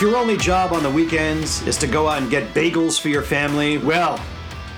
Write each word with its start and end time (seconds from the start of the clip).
If 0.00 0.06
your 0.06 0.16
only 0.16 0.38
job 0.38 0.72
on 0.72 0.82
the 0.82 0.88
weekends 0.88 1.60
is 1.66 1.76
to 1.76 1.86
go 1.86 2.08
out 2.08 2.22
and 2.22 2.30
get 2.30 2.54
bagels 2.54 2.98
for 2.98 3.10
your 3.10 3.20
family, 3.20 3.76
well, 3.76 4.18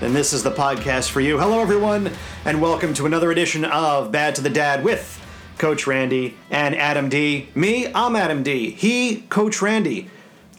then 0.01 0.11
this 0.11 0.33
is 0.33 0.43
the 0.43 0.51
podcast 0.51 1.11
for 1.11 1.21
you. 1.21 1.39
Hello, 1.39 1.61
everyone, 1.61 2.11
and 2.43 2.61
welcome 2.61 2.93
to 2.95 3.05
another 3.05 3.31
edition 3.31 3.63
of 3.63 4.11
Bad 4.11 4.35
to 4.35 4.41
the 4.41 4.49
Dad 4.49 4.83
with 4.83 5.25
Coach 5.57 5.87
Randy 5.87 6.35
and 6.51 6.75
Adam 6.75 7.07
D. 7.07 7.47
Me, 7.55 7.87
I'm 7.95 8.17
Adam 8.17 8.43
D. 8.43 8.71
He, 8.71 9.21
Coach 9.29 9.61
Randy. 9.61 10.09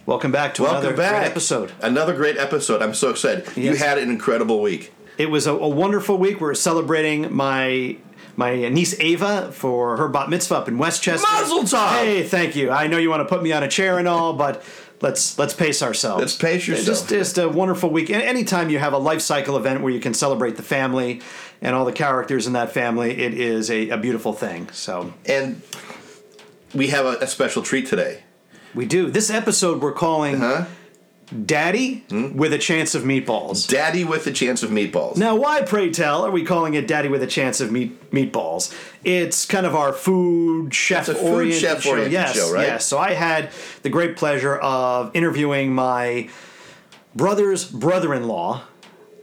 Welcome 0.07 0.33
back 0.33 0.55
to 0.55 0.63
Welcome 0.63 0.81
another 0.81 0.97
back. 0.97 1.21
great 1.21 1.31
episode. 1.31 1.73
Another 1.83 2.15
great 2.15 2.39
episode. 2.39 2.81
I'm 2.81 2.95
so 2.95 3.11
excited. 3.11 3.55
You 3.59 3.77
had 3.77 3.99
an 3.99 4.09
incredible 4.09 4.63
week. 4.63 4.95
It 5.19 5.27
was 5.27 5.47
a, 5.47 5.53
a 5.53 5.69
wonderful 5.69 6.17
week. 6.17 6.41
We're 6.41 6.55
celebrating 6.55 7.31
my 7.35 7.99
my 8.37 8.69
niece 8.69 8.99
Ava 9.01 9.53
for 9.53 9.97
her 9.97 10.09
bat 10.09 10.29
mitzvah 10.31 10.57
up 10.57 10.69
in 10.69 10.79
Westchester. 10.79 11.27
Mazel 11.33 11.63
tov! 11.63 11.99
Hey, 11.99 12.23
thank 12.23 12.57
you. 12.57 12.71
I 12.71 12.87
know 12.87 12.99
you 12.99 13.11
want 13.11 13.21
to 13.21 13.33
put 13.35 13.43
me 13.43 13.53
on 13.53 13.63
a 13.63 13.69
chair 13.69 13.99
and 13.99 14.09
all, 14.09 14.33
but 14.35 14.63
let's 15.01 15.39
let's 15.39 15.55
pace 15.55 15.83
ourselves. 15.83 16.21
Let's 16.21 16.37
pace 16.37 16.67
yourself. 16.67 16.87
Just 16.87 17.09
just 17.09 17.39
a 17.39 17.49
wonderful 17.49 17.91
week. 17.91 18.11
A- 18.11 18.17
Anytime 18.27 18.71
you 18.71 18.79
have 18.79 18.93
a 18.93 18.99
life 18.99 19.21
cycle 19.21 19.57
event 19.57 19.81
where 19.83 19.93
you 19.93 20.01
can 20.01 20.15
celebrate 20.15 20.57
the 20.57 20.63
family 20.63 21.21
and 21.63 21.75
all 21.75 21.85
the 21.85 21.93
characters 21.93 22.47
in 22.47 22.53
that 22.55 22.73
family, 22.73 23.11
it 23.23 23.35
is 23.35 23.71
a, 23.71 23.89
a 23.91 23.97
beautiful 23.97 24.33
thing. 24.33 24.69
So 24.73 25.13
And 25.27 25.63
we 26.75 26.89
have 26.89 27.07
a, 27.07 27.19
a 27.19 27.27
special 27.27 27.63
treat 27.63 27.87
today. 27.87 28.23
we 28.75 28.87
do. 28.87 29.11
This 29.11 29.31
episode 29.31 29.81
we're 29.81 29.93
calling 29.93 30.39
Huh? 30.39 30.65
Daddy 31.47 32.05
with 32.11 32.53
a 32.53 32.59
Chance 32.59 32.95
of 32.95 33.03
Meatballs. 33.05 33.67
Daddy 33.69 34.05
with 34.05 34.27
a 34.27 34.33
chance 34.33 34.63
of 34.63 34.71
meatballs. 34.71 35.17
Now, 35.17 35.37
why, 35.37 35.63
pray 35.63 35.91
tell, 35.91 36.25
are 36.25 36.31
we 36.31 36.45
calling 36.45 36.75
it 36.75 36.87
Daddy 36.87 37.09
with 37.09 37.23
a 37.23 37.27
Chance 37.27 37.61
of 37.61 37.73
meat, 37.73 38.11
Meatballs? 38.11 38.73
It's 39.05 39.45
kind 39.47 39.67
of 39.67 39.75
our 39.75 39.93
food 39.93 40.75
chef 40.75 41.07
food 41.07 41.17
oriented 41.17 41.61
chef-oriented 41.61 42.13
Yes, 42.13 42.35
show, 42.37 42.53
right? 42.53 42.67
yes. 42.67 42.87
So 42.87 42.99
I 42.99 43.13
had 43.15 43.51
the 43.83 43.91
great 43.91 44.17
pleasure 44.17 44.57
of 44.57 45.11
interviewing 45.15 45.75
my 45.75 46.29
brother's 47.15 47.65
brother-in-law, 47.65 48.63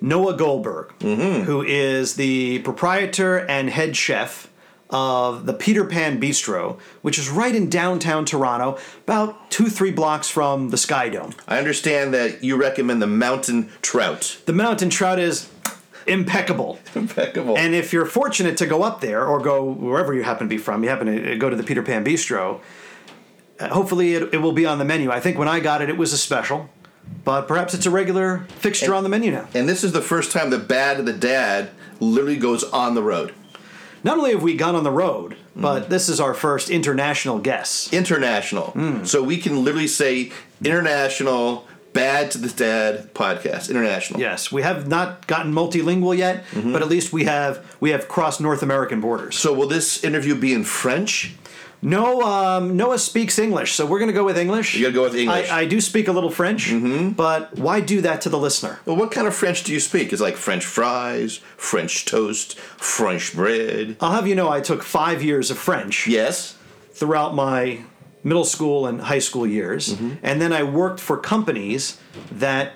Noah 0.01 0.35
Goldberg, 0.37 0.93
Mm-hmm. 0.99 1.43
who 1.43 1.61
is 1.63 2.15
the 2.15 2.59
proprietor 2.59 3.37
and 3.37 3.69
head 3.69 3.95
chef 3.95 4.49
of 4.91 5.45
the 5.45 5.53
Peter 5.53 5.85
Pan 5.85 6.19
Bistro, 6.19 6.79
which 7.01 7.17
is 7.17 7.29
right 7.29 7.55
in 7.55 7.69
downtown 7.69 8.25
Toronto, 8.25 8.77
about 9.03 9.49
two, 9.49 9.69
three 9.69 9.91
blocks 9.91 10.29
from 10.29 10.69
the 10.69 10.77
Sky 10.77 11.09
Dome. 11.09 11.33
I 11.47 11.57
understand 11.57 12.13
that 12.13 12.43
you 12.43 12.57
recommend 12.57 13.01
the 13.01 13.07
mountain 13.07 13.71
trout. 13.81 14.39
The 14.45 14.53
mountain 14.53 14.89
trout 14.89 15.19
is 15.19 15.49
impeccable. 16.07 16.79
Impeccable. 16.95 17.57
And 17.57 17.75
if 17.75 17.93
you're 17.93 18.05
fortunate 18.05 18.57
to 18.57 18.65
go 18.65 18.83
up 18.83 19.01
there 19.01 19.25
or 19.25 19.39
go 19.39 19.63
wherever 19.63 20.13
you 20.13 20.23
happen 20.23 20.47
to 20.47 20.49
be 20.49 20.57
from, 20.57 20.83
you 20.83 20.89
happen 20.89 21.07
to 21.07 21.37
go 21.37 21.49
to 21.49 21.55
the 21.55 21.63
Peter 21.63 21.83
Pan 21.83 22.03
Bistro, 22.03 22.59
uh, 23.59 23.67
hopefully 23.69 24.15
it, 24.15 24.33
it 24.33 24.37
will 24.37 24.51
be 24.51 24.65
on 24.65 24.79
the 24.79 24.85
menu. 24.85 25.11
I 25.11 25.19
think 25.19 25.37
when 25.37 25.47
I 25.47 25.59
got 25.59 25.81
it, 25.81 25.89
it 25.89 25.97
was 25.97 26.11
a 26.11 26.17
special, 26.17 26.69
but 27.23 27.47
perhaps 27.47 27.73
it's 27.73 27.85
a 27.85 27.91
regular 27.91 28.39
fixture 28.49 28.95
on 28.95 29.03
the 29.03 29.09
menu 29.09 29.31
now. 29.31 29.47
and 29.53 29.69
this 29.69 29.83
is 29.83 29.91
the 29.91 30.01
first 30.01 30.31
time 30.31 30.49
the 30.49 30.57
bad 30.57 30.99
of 30.99 31.05
the 31.05 31.13
dad 31.13 31.69
literally 31.99 32.37
goes 32.37 32.63
on 32.63 32.95
the 32.95 33.03
road. 33.03 33.33
Not 34.03 34.17
only 34.17 34.31
have 34.31 34.41
we 34.43 34.55
gone 34.55 34.75
on 34.75 34.83
the 34.83 34.91
road, 34.91 35.35
Mm. 35.57 35.61
but 35.61 35.89
this 35.89 36.07
is 36.09 36.19
our 36.21 36.33
first 36.33 36.69
international 36.69 37.37
guest. 37.39 37.93
International. 37.93 38.67
Hmm. 38.71 39.03
So 39.03 39.21
we 39.21 39.35
can 39.37 39.63
literally 39.65 39.87
say 39.87 40.31
international 40.85 41.67
bad 41.93 42.31
to 42.31 42.37
the 42.37 42.47
dad 42.47 43.13
podcast. 43.13 43.69
International. 43.69 44.17
Yes, 44.19 44.49
we 44.51 44.61
have 44.61 44.87
not 44.87 45.27
gotten 45.27 45.53
multilingual 45.53 46.17
yet, 46.17 46.45
Mm-hmm. 46.53 46.71
but 46.73 46.81
at 46.81 46.87
least 46.87 47.11
we 47.11 47.25
have 47.25 47.59
we 47.81 47.89
have 47.91 48.07
crossed 48.07 48.39
North 48.41 48.63
American 48.63 49.01
borders. 49.01 49.35
So 49.37 49.51
will 49.53 49.67
this 49.67 50.03
interview 50.03 50.35
be 50.35 50.53
in 50.53 50.63
French? 50.63 51.33
No, 51.83 52.21
um, 52.21 52.77
Noah 52.77 52.99
speaks 52.99 53.39
English, 53.39 53.73
so 53.73 53.85
we're 53.87 53.97
going 53.97 54.09
to 54.09 54.13
go 54.13 54.23
with 54.23 54.37
English. 54.37 54.75
You 54.75 54.83
gotta 54.83 54.93
go 54.93 55.03
with 55.03 55.15
English. 55.15 55.49
I, 55.49 55.61
I 55.61 55.65
do 55.65 55.81
speak 55.81 56.07
a 56.07 56.11
little 56.11 56.29
French, 56.29 56.67
Mm-hmm. 56.69 57.09
but 57.11 57.57
why 57.57 57.79
do 57.81 58.01
that 58.01 58.21
to 58.21 58.29
the 58.29 58.37
listener? 58.37 58.79
Well, 58.85 58.95
what 58.95 59.11
kind 59.11 59.25
of 59.27 59.33
French 59.33 59.63
do 59.63 59.73
you 59.73 59.79
speak? 59.79 60.13
It's 60.13 60.21
like 60.21 60.35
French 60.37 60.63
fries, 60.65 61.37
French 61.57 62.05
toast, 62.05 62.59
French 62.59 63.33
bread? 63.35 63.97
I'll 63.99 64.11
have 64.11 64.27
you 64.27 64.35
know 64.35 64.49
I 64.49 64.61
took 64.61 64.83
five 64.83 65.23
years 65.23 65.49
of 65.49 65.57
French 65.57 66.07
Yes. 66.07 66.55
throughout 66.93 67.33
my 67.33 67.79
middle 68.23 68.45
school 68.45 68.85
and 68.85 69.01
high 69.01 69.19
school 69.19 69.47
years, 69.47 69.95
Mm-hmm. 69.95 70.11
and 70.23 70.39
then 70.39 70.53
I 70.53 70.61
worked 70.61 70.99
for 70.99 71.17
companies 71.17 71.99
that 72.31 72.73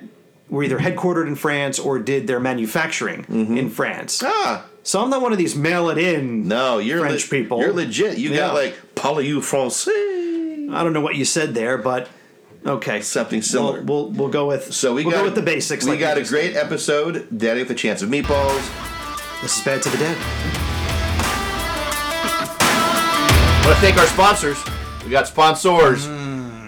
were 0.50 0.64
either 0.64 0.80
headquartered 0.80 1.28
in 1.28 1.36
France 1.36 1.78
or 1.78 2.00
did 2.00 2.26
their 2.28 2.40
manufacturing 2.40 3.26
in 3.30 3.70
France. 3.70 4.22
Ah, 4.24 4.66
So 4.84 5.02
I'm 5.04 5.10
not 5.10 5.22
one 5.22 5.32
of 5.32 5.38
these 5.40 5.56
mail 5.56 5.90
it 5.90 5.98
in. 5.98 6.48
no, 6.48 6.78
you're 6.80 7.00
French 7.00 7.32
le- 7.32 7.38
people. 7.38 7.60
You're 7.60 7.74
legit. 7.74 8.18
You 8.20 8.30
Yeah. 8.30 8.38
got 8.38 8.54
like 8.54 8.76
parlez-vous 8.96 9.42
français? 9.42 10.72
I 10.74 10.84
don't 10.84 10.94
know 10.94 11.02
what 11.02 11.16
you 11.16 11.26
said 11.26 11.54
there, 11.54 11.78
but 11.78 12.08
okay, 12.66 13.02
Something 13.02 13.42
similar. 13.42 13.82
We'll 13.82 14.06
we'll, 14.10 14.12
we'll 14.12 14.30
go 14.30 14.48
with 14.48 14.74
So 14.74 14.94
we 14.94 15.04
will 15.06 15.12
got 15.12 15.18
go 15.20 15.24
with 15.26 15.36
the 15.36 15.42
basics. 15.42 15.86
We 15.86 15.92
like 15.92 16.00
got 16.00 16.18
a 16.18 16.24
great 16.24 16.56
episode. 16.56 17.28
Daddy 17.38 17.62
with 17.62 17.72
a 17.72 17.76
chance 17.76 18.02
of 18.02 18.10
meatballs. 18.10 18.62
This 19.42 19.58
is 19.58 19.64
bad 19.64 19.82
to 19.84 19.90
the 19.90 19.98
dad. 19.98 20.18
I 22.58 23.68
want 23.68 23.76
to 23.78 23.82
thank 23.82 23.98
our 23.98 24.08
sponsors. 24.08 24.58
We 25.04 25.12
got 25.12 25.28
sponsors. 25.28 26.08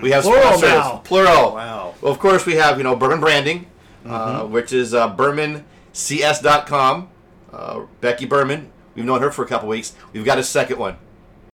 We 0.01 0.11
have 0.11 0.23
Mm. 0.23 0.27
Plural 0.29 0.43
sponsors. 0.57 0.69
now. 0.69 0.97
Plural. 1.03 1.53
Wow. 1.55 1.93
Well, 2.01 2.11
of 2.11 2.19
course, 2.19 2.45
we 2.45 2.55
have 2.55 2.77
you 2.77 2.83
know 2.83 2.95
Berman 2.95 3.19
Branding, 3.19 3.65
uh, 4.05 4.41
Mm-hmm. 4.43 4.51
which 4.53 4.71
is 4.73 4.93
uh, 4.93 5.15
BermanCS.com. 5.15 7.09
Uh, 7.51 7.79
Becky 8.01 8.25
Berman. 8.25 8.69
We've 8.95 9.05
known 9.05 9.21
her 9.21 9.31
for 9.31 9.43
a 9.43 9.47
couple 9.47 9.69
weeks. 9.69 9.93
We've 10.13 10.25
got 10.25 10.37
a 10.39 10.43
second 10.43 10.77
one, 10.79 10.97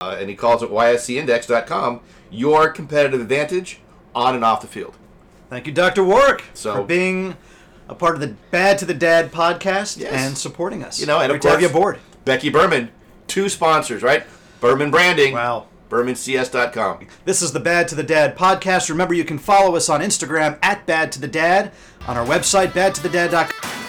uh, 0.02 0.16
and 0.18 0.28
he 0.28 0.34
calls 0.34 0.62
it 0.62 0.70
YSCindex.com. 0.70 2.00
Your 2.30 2.70
competitive 2.70 3.20
advantage 3.20 3.80
on 4.14 4.34
and 4.34 4.44
off 4.44 4.60
the 4.60 4.66
field. 4.66 4.96
Thank 5.50 5.66
you, 5.66 5.72
Dr. 5.72 6.02
Warwick, 6.02 6.44
So- 6.54 6.74
for 6.76 6.82
being 6.82 7.36
a 7.88 7.94
part 7.94 8.14
of 8.14 8.20
the 8.20 8.34
Bad 8.50 8.78
to 8.78 8.84
the 8.86 8.94
Dad 8.94 9.30
podcast 9.32 9.98
Yes. 9.98 10.12
and 10.12 10.38
supporting 10.38 10.82
us. 10.82 10.98
You 11.00 11.06
know, 11.06 11.18
and 11.20 11.28
Great 11.30 11.36
of 11.36 11.42
to 11.42 11.48
have 11.48 11.58
course, 11.60 11.62
you 11.72 11.78
aboard. 11.78 11.98
Becky 12.24 12.48
Berman. 12.48 12.90
Two 13.26 13.48
sponsors, 13.48 14.02
right? 14.02 14.24
Berman 14.60 14.90
Branding. 14.90 15.34
Wow. 15.34 15.66
BermanCS.com. 15.90 17.06
This 17.26 17.42
is 17.42 17.52
the 17.52 17.60
Bad 17.60 17.86
to 17.88 17.94
the 17.94 18.02
Dad 18.02 18.36
podcast. 18.36 18.88
Remember, 18.88 19.12
you 19.12 19.24
can 19.24 19.36
follow 19.38 19.76
us 19.76 19.88
on 19.90 20.00
Instagram 20.00 20.58
at 20.62 20.86
Bad 20.86 21.12
to 21.12 21.20
the 21.20 21.28
Dad, 21.28 21.70
on 22.08 22.16
our 22.16 22.24
website, 22.24 22.68
badtothedad.com. 22.72 23.81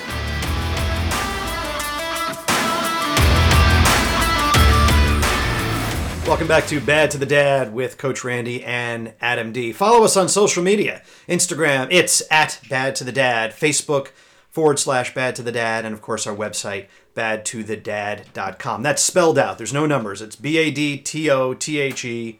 Welcome 6.26 6.48
back 6.48 6.66
to 6.68 6.80
Bad 6.80 7.12
to 7.12 7.18
the 7.18 7.26
Dad 7.26 7.74
with 7.74 7.98
Coach 7.98 8.24
Randy 8.24 8.64
and 8.64 9.14
Adam 9.20 9.52
D. 9.52 9.74
Follow 9.74 10.06
us 10.06 10.16
on 10.16 10.30
social 10.30 10.64
media 10.64 11.02
Instagram, 11.28 11.90
it's 11.92 12.24
at 12.32 12.62
Bad 12.70 12.96
to 12.96 13.04
the 13.04 13.12
Dad, 13.12 13.52
Facebook 13.52 14.08
forward 14.50 14.80
slash 14.80 15.14
Bad 15.14 15.36
to 15.36 15.44
the 15.44 15.52
Dad, 15.52 15.84
and 15.84 15.94
of 15.94 16.02
course 16.02 16.26
our 16.26 16.36
website, 16.36 16.88
badtothedad.com. 17.14 18.82
That's 18.82 19.04
spelled 19.04 19.38
out, 19.38 19.58
there's 19.58 19.74
no 19.74 19.86
numbers. 19.86 20.22
It's 20.22 20.38
B 20.38 20.58
A 20.58 20.72
D 20.72 20.98
T 20.98 21.30
O 21.30 21.54
T 21.54 21.80
H 21.80 22.06
E 22.06 22.40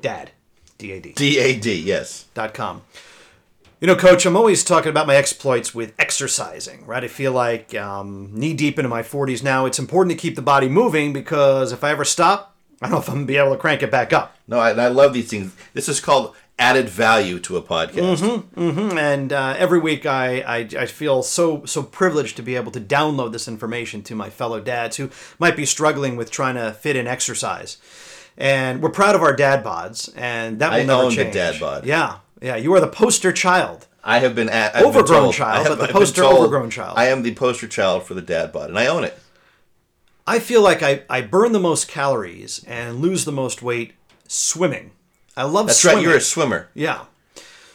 Dad. 0.00 0.30
D 0.78 0.92
A 0.92 1.00
D. 1.00 1.12
D-A-D, 1.12 1.74
yes. 1.74 2.26
Dot 2.34 2.54
com. 2.54 2.82
You 3.80 3.86
know, 3.86 3.96
Coach, 3.96 4.24
I'm 4.26 4.36
always 4.36 4.64
talking 4.64 4.90
about 4.90 5.06
my 5.06 5.14
exploits 5.14 5.74
with 5.74 5.92
exercising, 5.98 6.86
right? 6.86 7.04
I 7.04 7.08
feel 7.08 7.32
like 7.32 7.74
um, 7.74 8.30
knee 8.32 8.54
deep 8.54 8.78
into 8.78 8.88
my 8.88 9.02
40s 9.02 9.42
now. 9.42 9.66
It's 9.66 9.78
important 9.78 10.16
to 10.16 10.20
keep 10.20 10.36
the 10.36 10.42
body 10.42 10.68
moving 10.68 11.12
because 11.12 11.70
if 11.70 11.84
I 11.84 11.90
ever 11.90 12.04
stop, 12.04 12.56
I 12.80 12.86
don't 12.86 12.92
know 12.92 12.98
if 12.98 13.08
I'm 13.08 13.20
to 13.20 13.24
be 13.26 13.36
able 13.36 13.50
to 13.52 13.56
crank 13.58 13.82
it 13.82 13.90
back 13.90 14.12
up. 14.12 14.36
No, 14.46 14.58
I, 14.58 14.70
and 14.70 14.80
I 14.80 14.88
love 14.88 15.12
these 15.12 15.28
things. 15.28 15.54
This 15.74 15.88
is 15.88 16.00
called 16.00 16.34
added 16.60 16.88
value 16.88 17.38
to 17.40 17.56
a 17.56 17.62
podcast. 17.62 18.44
And 18.98 19.32
uh, 19.32 19.54
every 19.58 19.78
week 19.78 20.06
I, 20.06 20.40
I, 20.40 20.56
I 20.78 20.86
feel 20.86 21.22
so 21.22 21.64
so 21.64 21.82
privileged 21.82 22.36
to 22.36 22.42
be 22.42 22.56
able 22.56 22.72
to 22.72 22.80
download 22.80 23.32
this 23.32 23.46
information 23.48 24.02
to 24.04 24.14
my 24.14 24.30
fellow 24.30 24.60
dads 24.60 24.96
who 24.96 25.10
might 25.38 25.56
be 25.56 25.64
struggling 25.66 26.16
with 26.16 26.30
trying 26.30 26.54
to 26.56 26.72
fit 26.72 26.96
in 26.96 27.06
exercise. 27.06 27.78
And 28.36 28.80
we're 28.82 28.90
proud 28.90 29.14
of 29.16 29.22
our 29.22 29.34
dad 29.34 29.64
bods, 29.64 30.12
and 30.16 30.60
that 30.60 30.70
will 30.70 30.78
I 30.80 30.84
never 30.84 31.02
own 31.02 31.10
the 31.10 31.16
change. 31.16 31.34
dad 31.34 31.58
bod. 31.60 31.84
Yeah, 31.84 32.18
yeah. 32.40 32.54
You 32.56 32.72
are 32.74 32.80
the 32.80 32.86
poster 32.86 33.32
child. 33.32 33.86
I 34.04 34.20
have 34.20 34.34
been 34.36 34.48
at 34.48 34.74
I've 34.76 34.82
been 34.82 34.88
Overgrown 34.90 35.22
told- 35.24 35.34
child, 35.34 35.66
I 35.66 35.68
but 35.70 35.78
the 35.78 35.84
I've 35.84 35.90
poster 35.90 36.22
overgrown 36.24 36.70
child. 36.70 36.96
I 36.98 37.06
am 37.06 37.22
the 37.22 37.34
poster 37.34 37.66
child 37.66 38.04
for 38.04 38.14
the 38.14 38.22
dad 38.22 38.52
bod, 38.52 38.68
and 38.70 38.78
I 38.78 38.86
own 38.86 39.02
it. 39.04 39.18
I 40.28 40.38
feel 40.38 40.62
like 40.62 40.82
I, 40.82 41.02
I 41.08 41.20
burn 41.22 41.52
the 41.52 41.60
most 41.60 41.88
calories 41.88 42.62
and 42.66 43.00
lose 43.00 43.24
the 43.24 43.32
most 43.32 43.62
weight 43.62 43.94
swimming. 44.28 44.92
I 45.36 45.44
love 45.44 45.66
That's 45.66 45.78
swimming. 45.80 45.96
right. 45.98 46.04
You're 46.08 46.16
a 46.16 46.20
swimmer. 46.20 46.68
Yeah. 46.74 47.04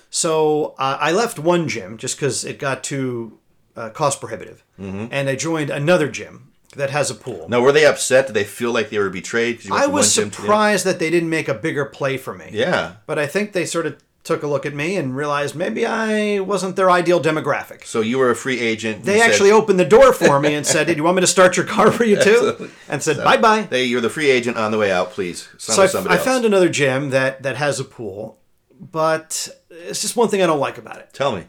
So 0.09 0.75
uh, 0.77 0.97
I 0.99 1.11
left 1.11 1.39
one 1.39 1.67
gym 1.67 1.97
just 1.97 2.15
because 2.17 2.45
it 2.45 2.59
got 2.59 2.83
too 2.83 3.39
uh, 3.75 3.89
cost 3.89 4.19
prohibitive, 4.19 4.63
Mm-hmm. 4.79 5.07
and 5.11 5.29
I 5.29 5.35
joined 5.35 5.69
another 5.69 6.07
gym 6.09 6.51
that 6.75 6.89
has 6.89 7.11
a 7.11 7.15
pool. 7.15 7.47
Now, 7.47 7.61
were 7.61 7.71
they 7.71 7.85
upset? 7.85 8.25
Did 8.27 8.33
they 8.33 8.43
feel 8.43 8.71
like 8.71 8.89
they 8.89 8.97
were 8.97 9.09
betrayed? 9.11 9.63
you 9.63 9.73
I 9.73 9.85
was 9.85 10.11
surprised 10.11 10.83
that 10.85 10.97
they 10.99 11.09
didn't 11.11 11.29
make 11.29 11.47
a 11.47 11.53
bigger 11.53 11.85
play 11.85 12.17
for 12.17 12.33
me. 12.33 12.49
Yeah. 12.51 12.93
But 13.05 13.19
I 13.19 13.27
think 13.27 13.53
they 13.53 13.65
sort 13.65 13.85
of 13.85 13.97
took 14.23 14.41
a 14.41 14.47
look 14.47 14.65
at 14.65 14.73
me 14.73 14.95
and 14.95 15.15
realized 15.15 15.53
maybe 15.53 15.85
I 15.85 16.39
wasn't 16.39 16.75
their 16.77 16.89
ideal 16.89 17.21
demographic. 17.21 17.83
So 17.85 17.99
you 17.99 18.17
were 18.19 18.29
a 18.31 18.35
free 18.35 18.59
agent. 18.59 19.03
They 19.03 19.19
said- 19.19 19.29
actually 19.29 19.51
opened 19.51 19.79
the 19.79 19.85
door 19.85 20.13
for 20.13 20.39
me 20.39 20.53
and 20.55 20.65
said, 20.65 20.87
"Did 20.87 20.95
you 20.97 21.03
want 21.03 21.15
me 21.15 21.21
to 21.21 21.27
start 21.27 21.57
your 21.57 21.65
car 21.65 21.91
for 21.91 22.05
you 22.05 22.15
too?" 22.15 22.29
Absolutely. 22.31 22.69
And 22.87 23.03
said, 23.03 23.17
So, 23.17 23.23
"Bye 23.23 23.37
bye." 23.37 23.67
They, 23.69 23.83
you're 23.83 24.01
the 24.01 24.09
free 24.09 24.29
agent 24.29 24.55
on 24.57 24.71
the 24.71 24.77
way 24.77 24.91
out. 24.91 25.11
Please. 25.11 25.49
Sign 25.57 25.75
So 25.75 25.83
I, 25.83 25.87
somebody 25.87 26.15
I 26.15 26.17
found 26.19 26.45
another 26.45 26.69
gym 26.69 27.09
that 27.09 27.43
that 27.43 27.57
has 27.57 27.79
a 27.79 27.83
pool. 27.83 28.39
but 28.79 29.47
it's 29.69 30.01
just 30.01 30.15
one 30.15 30.27
thing 30.29 30.41
I 30.41 30.45
don't 30.47 30.59
like 30.59 30.77
about 30.77 30.97
it. 30.97 31.09
Tell 31.13 31.35
me. 31.35 31.45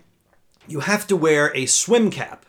You 0.66 0.80
have 0.80 1.06
to 1.08 1.16
wear 1.16 1.52
a 1.54 1.66
swim 1.66 2.10
cap 2.10 2.46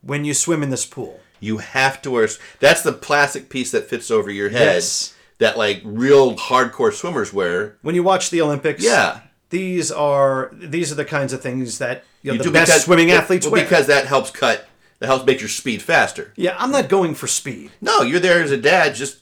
when 0.00 0.24
you 0.24 0.32
swim 0.34 0.62
in 0.62 0.70
this 0.70 0.86
pool. 0.86 1.20
You 1.38 1.58
have 1.58 2.00
to 2.02 2.10
wear. 2.10 2.28
That's 2.60 2.82
the 2.82 2.92
plastic 2.92 3.48
piece 3.48 3.70
that 3.72 3.88
fits 3.88 4.10
over 4.10 4.30
your 4.30 4.48
head. 4.48 4.74
Yes. 4.76 5.14
That 5.38 5.58
like 5.58 5.82
real 5.84 6.34
hardcore 6.34 6.92
swimmers 6.92 7.32
wear. 7.32 7.76
When 7.82 7.94
you 7.94 8.02
watch 8.02 8.30
the 8.30 8.40
Olympics, 8.40 8.82
Yeah. 8.82 9.20
These 9.50 9.92
are 9.92 10.50
these 10.52 10.90
are 10.90 10.96
the 10.96 11.04
kinds 11.04 11.32
of 11.32 11.40
things 11.40 11.78
that 11.78 12.04
you 12.22 12.30
know, 12.30 12.34
You 12.34 12.38
the 12.38 12.44
do 12.44 12.52
best 12.52 12.70
because- 12.70 12.84
swimming 12.84 13.10
athletes 13.10 13.46
well, 13.46 13.52
wear. 13.52 13.64
because 13.64 13.86
that 13.86 14.06
helps 14.06 14.30
cut. 14.30 14.66
That 14.98 15.06
helps 15.08 15.26
make 15.26 15.40
your 15.40 15.50
speed 15.50 15.82
faster. 15.82 16.32
yeah, 16.36 16.56
I'm 16.58 16.70
not 16.70 16.88
going 16.88 17.14
for 17.14 17.26
speed. 17.26 17.70
No, 17.82 18.00
you're 18.00 18.18
there 18.18 18.42
as 18.42 18.50
a 18.50 18.56
dad. 18.56 18.94
Just 18.94 19.18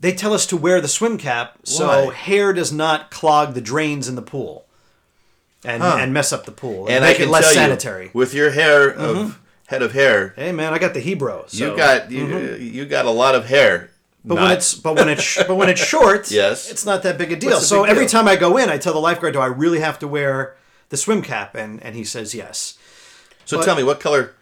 They 0.00 0.12
tell 0.12 0.32
us 0.32 0.46
to 0.46 0.56
wear 0.56 0.80
the 0.80 0.88
swim 0.88 1.18
cap 1.18 1.58
so 1.64 2.06
Why? 2.06 2.14
hair 2.14 2.54
does 2.54 2.72
not 2.72 3.10
clog 3.10 3.52
the 3.52 3.60
drains 3.60 4.08
in 4.08 4.14
the 4.14 4.22
pool 4.22 4.64
and 5.64 5.82
and 5.82 6.12
mess 6.12 6.32
up 6.32 6.44
the 6.46 6.50
pool 6.52 6.86
and, 6.86 6.96
and 6.96 7.04
make 7.04 7.16
I 7.16 7.18
can 7.18 7.28
it 7.28 7.30
less 7.30 7.44
tell 7.44 7.54
sanitary. 7.54 8.06
you, 8.06 8.10
with 8.14 8.34
your 8.34 8.50
hair 8.50 8.88
of 8.88 9.16
mm-hmm. 9.16 9.38
head 9.66 9.82
of 9.82 9.92
hair, 9.92 10.32
hey 10.34 10.50
man, 10.50 10.72
I 10.72 10.78
got 10.78 10.94
the 10.94 11.00
Hebrew. 11.00 11.42
So. 11.46 11.70
you 11.70 11.76
got 11.76 12.10
you, 12.10 12.26
mm-hmm. 12.26 12.62
you 12.74 12.84
got 12.86 13.04
a 13.04 13.10
lot 13.10 13.34
of 13.34 13.46
hair. 13.46 13.90
But 14.24 14.36
when 14.36 14.50
it's 14.52 14.74
but 14.74 14.94
when 14.94 15.08
it's 15.08 15.36
but 15.42 15.56
when 15.56 15.68
it's 15.68 15.84
short, 15.94 16.30
Yes. 16.30 16.70
it's 16.70 16.86
not 16.86 17.02
that 17.02 17.18
big 17.18 17.32
a 17.32 17.36
deal. 17.36 17.58
So 17.60 17.84
every 17.84 18.04
deal? 18.04 18.10
time 18.10 18.28
I 18.28 18.36
go 18.36 18.56
in, 18.56 18.68
I 18.70 18.78
tell 18.78 18.92
the 18.92 19.00
lifeguard, 19.00 19.34
"Do 19.34 19.40
I 19.40 19.46
really 19.46 19.80
have 19.80 19.98
to 19.98 20.06
wear 20.08 20.56
the 20.90 20.96
swim 20.96 21.22
cap?" 21.22 21.54
And 21.56 21.82
and 21.82 21.96
he 21.96 22.04
says 22.04 22.34
yes. 22.34 22.78
so 23.44 23.58
but- 23.58 23.64
tell 23.64 23.74
me 23.76 23.82
what 23.82 23.98
color 24.00 24.34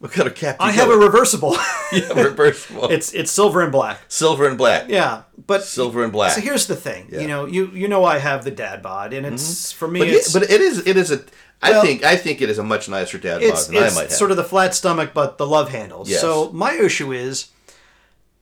what 0.00 0.10
color 0.12 0.30
cap 0.30 0.58
do 0.58 0.64
you 0.64 0.70
I 0.70 0.72
have 0.80 0.90
a 0.90 0.96
reversible. 0.96 1.56
with? 1.92 2.10
reversible. 2.14 2.88
it's 2.90 3.12
it's 3.14 3.30
silver 3.30 3.62
and 3.62 3.72
black. 3.72 4.00
silver 4.08 4.46
and 4.48 4.58
black. 4.58 4.86
Yeah, 4.88 5.22
but 5.46 5.62
Silver 5.64 6.02
and 6.04 6.12
black. 6.12 6.32
So 6.32 6.40
here's 6.42 6.66
the 6.66 6.76
thing. 6.76 7.08
You 7.10 7.26
know, 7.28 7.46
you 7.46 7.68
you 7.68 7.88
know 7.88 8.04
I 8.04 8.18
have 8.18 8.44
the 8.44 8.50
dad 8.50 8.82
bod, 8.82 9.12
and 9.14 9.24
it's 9.24 9.72
for 9.72 9.88
me. 9.88 10.00
Mm-hmm. 10.00 10.08
But, 10.10 10.16
it's, 10.16 10.32
but 10.32 10.42
it 10.50 10.60
is 10.60 10.86
it 10.86 10.96
is 10.96 11.10
a. 11.10 11.22
I 11.64 11.70
Well, 11.70 11.82
think 11.84 12.02
I 12.04 12.16
think 12.16 12.42
it 12.42 12.50
is 12.50 12.58
a 12.58 12.64
much 12.64 12.88
nicer 12.88 13.16
dad 13.18 13.40
bod 13.40 13.56
than 13.68 13.76
I 13.76 13.80
might 13.94 13.94
have. 13.94 14.12
sort 14.12 14.30
of 14.32 14.36
the 14.36 14.44
flat 14.44 14.74
stomach, 14.74 15.12
but 15.14 15.38
the 15.38 15.46
love 15.46 15.70
handle. 15.70 16.02
Yes. 16.06 16.20
So 16.20 16.50
my 16.52 16.72
issue 16.74 17.12
is, 17.12 17.50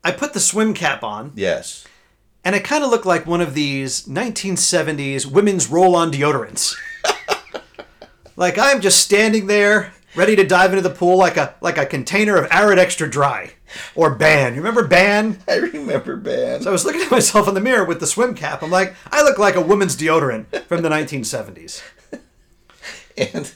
I 0.02 0.12
put 0.12 0.32
the 0.32 0.40
swim 0.40 0.74
cap 0.74 1.02
on, 1.04 1.32
yes. 1.34 1.86
and 2.44 2.54
I 2.54 2.58
kind 2.58 2.82
of 2.82 2.90
look 2.90 3.04
like 3.04 3.26
one 3.26 3.40
of 3.40 3.54
these 3.54 4.06
1970s 4.06 5.26
women's 5.26 5.68
roll-on 5.68 6.10
deodorants. 6.10 6.74
like 8.36 8.58
I'm 8.58 8.80
just 8.80 9.00
standing 9.00 9.46
there, 9.46 9.92
ready 10.14 10.36
to 10.36 10.46
dive 10.46 10.72
into 10.72 10.86
the 10.86 10.94
pool 10.94 11.18
like 11.18 11.36
a 11.36 11.54
like 11.60 11.78
a 11.78 11.86
container 11.86 12.36
of 12.36 12.50
Arid 12.50 12.78
Extra 12.78 13.10
Dry 13.10 13.52
or 13.94 14.14
Ban. 14.14 14.54
You 14.54 14.60
remember 14.60 14.86
Ban? 14.86 15.38
I 15.48 15.56
remember 15.56 16.16
band. 16.16 16.64
So 16.64 16.70
I 16.70 16.72
was 16.72 16.84
looking 16.84 17.02
at 17.02 17.10
myself 17.10 17.46
in 17.48 17.54
the 17.54 17.60
mirror 17.60 17.84
with 17.84 18.00
the 18.00 18.06
swim 18.06 18.34
cap. 18.34 18.62
I'm 18.62 18.70
like, 18.70 18.94
I 19.12 19.22
look 19.22 19.38
like 19.38 19.54
a 19.54 19.60
woman's 19.60 19.96
deodorant 19.96 20.64
from 20.64 20.82
the 20.82 20.88
1970s. 20.88 21.82
and 23.18 23.52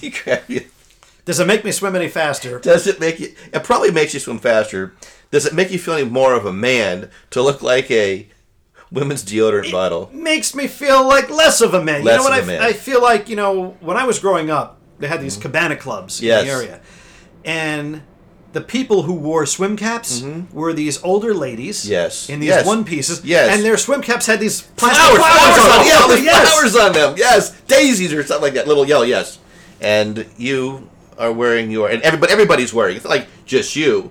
you 0.00 0.10
grab 0.10 0.42
you. 0.48 0.64
Does 1.30 1.38
it 1.38 1.46
make 1.46 1.64
me 1.64 1.70
swim 1.70 1.94
any 1.94 2.08
faster? 2.08 2.58
Does 2.58 2.88
it 2.88 2.98
make 2.98 3.20
you? 3.20 3.32
It 3.52 3.62
probably 3.62 3.92
makes 3.92 4.12
you 4.14 4.18
swim 4.18 4.40
faster. 4.40 4.94
Does 5.30 5.46
it 5.46 5.54
make 5.54 5.70
you 5.70 5.78
feel 5.78 5.94
any 5.94 6.08
more 6.10 6.34
of 6.34 6.44
a 6.44 6.52
man 6.52 7.08
to 7.30 7.40
look 7.40 7.62
like 7.62 7.88
a 7.88 8.26
women's 8.90 9.22
deodorant 9.22 9.70
bottle? 9.70 10.10
Makes 10.12 10.56
me 10.56 10.66
feel 10.66 11.06
like 11.06 11.30
less 11.30 11.60
of 11.60 11.72
a 11.72 11.84
man. 11.84 12.02
Less 12.02 12.14
you 12.14 12.24
know 12.24 12.30
what? 12.30 12.38
of 12.40 12.48
a 12.48 12.52
I, 12.52 12.58
man. 12.58 12.62
I 12.62 12.72
feel 12.72 13.00
like 13.00 13.28
you 13.28 13.36
know 13.36 13.76
when 13.78 13.96
I 13.96 14.06
was 14.06 14.18
growing 14.18 14.50
up, 14.50 14.80
they 14.98 15.06
had 15.06 15.20
these 15.20 15.36
cabana 15.36 15.76
clubs 15.76 16.20
Yes. 16.20 16.40
in 16.40 16.46
the 16.48 16.52
area, 16.52 16.80
and 17.44 18.02
the 18.52 18.60
people 18.60 19.02
who 19.02 19.14
wore 19.14 19.46
swim 19.46 19.76
caps 19.76 20.24
were 20.52 20.72
these 20.72 21.00
older 21.04 21.32
ladies. 21.32 21.82
Mm-hmm. 21.84 21.92
Yes. 21.92 22.28
In 22.28 22.40
these 22.40 22.48
Yes. 22.48 22.66
one 22.66 22.82
pieces. 22.84 23.24
Yes. 23.24 23.54
And 23.54 23.64
their 23.64 23.76
swim 23.76 24.02
caps 24.02 24.26
had 24.26 24.40
these 24.40 24.62
plastic 24.62 25.00
Flowers, 25.00 25.18
flowers, 25.18 25.58
on, 25.60 26.08
them. 26.10 26.18
yeah, 26.18 26.24
Yes. 26.32 26.48
flowers 26.52 26.76
on 26.76 26.92
them. 26.92 27.14
Yes, 27.16 27.60
daisies 27.68 28.12
or 28.12 28.24
something 28.24 28.42
like 28.42 28.54
that. 28.54 28.66
Little 28.66 28.84
yellow, 28.84 29.04
yes. 29.04 29.38
And 29.80 30.26
you 30.36 30.88
are 31.18 31.32
wearing 31.32 31.70
your, 31.70 31.88
and 31.90 32.02
everybody, 32.02 32.32
everybody's 32.32 32.72
wearing. 32.72 32.96
It's 32.96 33.04
not 33.04 33.10
like 33.10 33.26
just 33.46 33.76
you. 33.76 34.10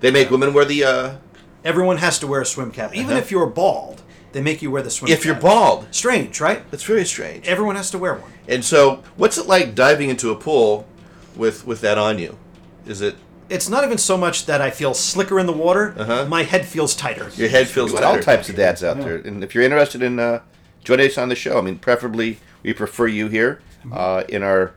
They 0.00 0.10
make 0.10 0.30
women 0.30 0.52
wear 0.54 0.64
the. 0.64 0.84
uh 0.84 1.16
Everyone 1.64 1.96
has 1.98 2.18
to 2.20 2.26
wear 2.26 2.40
a 2.40 2.46
swim 2.46 2.70
cap, 2.70 2.94
even 2.94 3.10
Uh-huh. 3.10 3.18
if 3.18 3.30
you're 3.30 3.46
bald. 3.46 4.02
They 4.32 4.40
make 4.40 4.62
you 4.62 4.70
wear 4.70 4.82
the 4.82 4.90
swim. 4.90 5.10
If 5.10 5.24
you're 5.24 5.34
bald, 5.34 5.88
strange, 5.90 6.40
right? 6.40 6.62
it's 6.70 6.84
very 6.84 7.04
strange. 7.04 7.46
Everyone 7.48 7.76
has 7.76 7.90
to 7.90 7.98
wear 7.98 8.14
one. 8.14 8.30
And 8.46 8.64
so, 8.64 9.02
what's 9.16 9.38
it 9.38 9.46
like 9.46 9.74
diving 9.74 10.08
into 10.10 10.30
a 10.30 10.36
pool 10.36 10.86
with 11.34 11.66
with 11.66 11.80
that 11.80 11.98
on 11.98 12.18
you? 12.18 12.38
Is 12.86 13.00
it 13.00 13.16
It's 13.48 13.68
not 13.68 13.84
even 13.84 13.98
so 13.98 14.16
much 14.16 14.46
that 14.46 14.60
I 14.60 14.70
feel 14.70 14.94
slicker 14.94 15.38
in 15.40 15.46
the 15.46 15.52
water. 15.52 15.94
Uh-huh. 15.98 16.26
My 16.26 16.42
head 16.44 16.64
feels 16.66 16.94
tighter. 16.94 17.30
your 17.36 17.48
head 17.48 17.66
feels 17.68 17.92
got 17.92 18.04
all 18.04 18.12
tighter? 18.14 18.22
types 18.24 18.48
of 18.50 18.56
dads 18.56 18.84
out 18.84 18.98
there, 18.98 19.16
and 19.16 19.42
if 19.42 19.54
you're 19.54 19.64
interested 19.64 20.02
in 20.02 20.18
uh, 20.20 20.40
joining 20.84 21.06
us 21.08 21.18
on 21.18 21.28
the 21.28 21.34
show, 21.34 21.58
I 21.58 21.62
mean, 21.62 21.78
preferably 21.78 22.38
we 22.62 22.72
prefer 22.72 23.06
you 23.08 23.28
here 23.28 23.60
uh, 23.92 24.22
in 24.28 24.42
our 24.42 24.72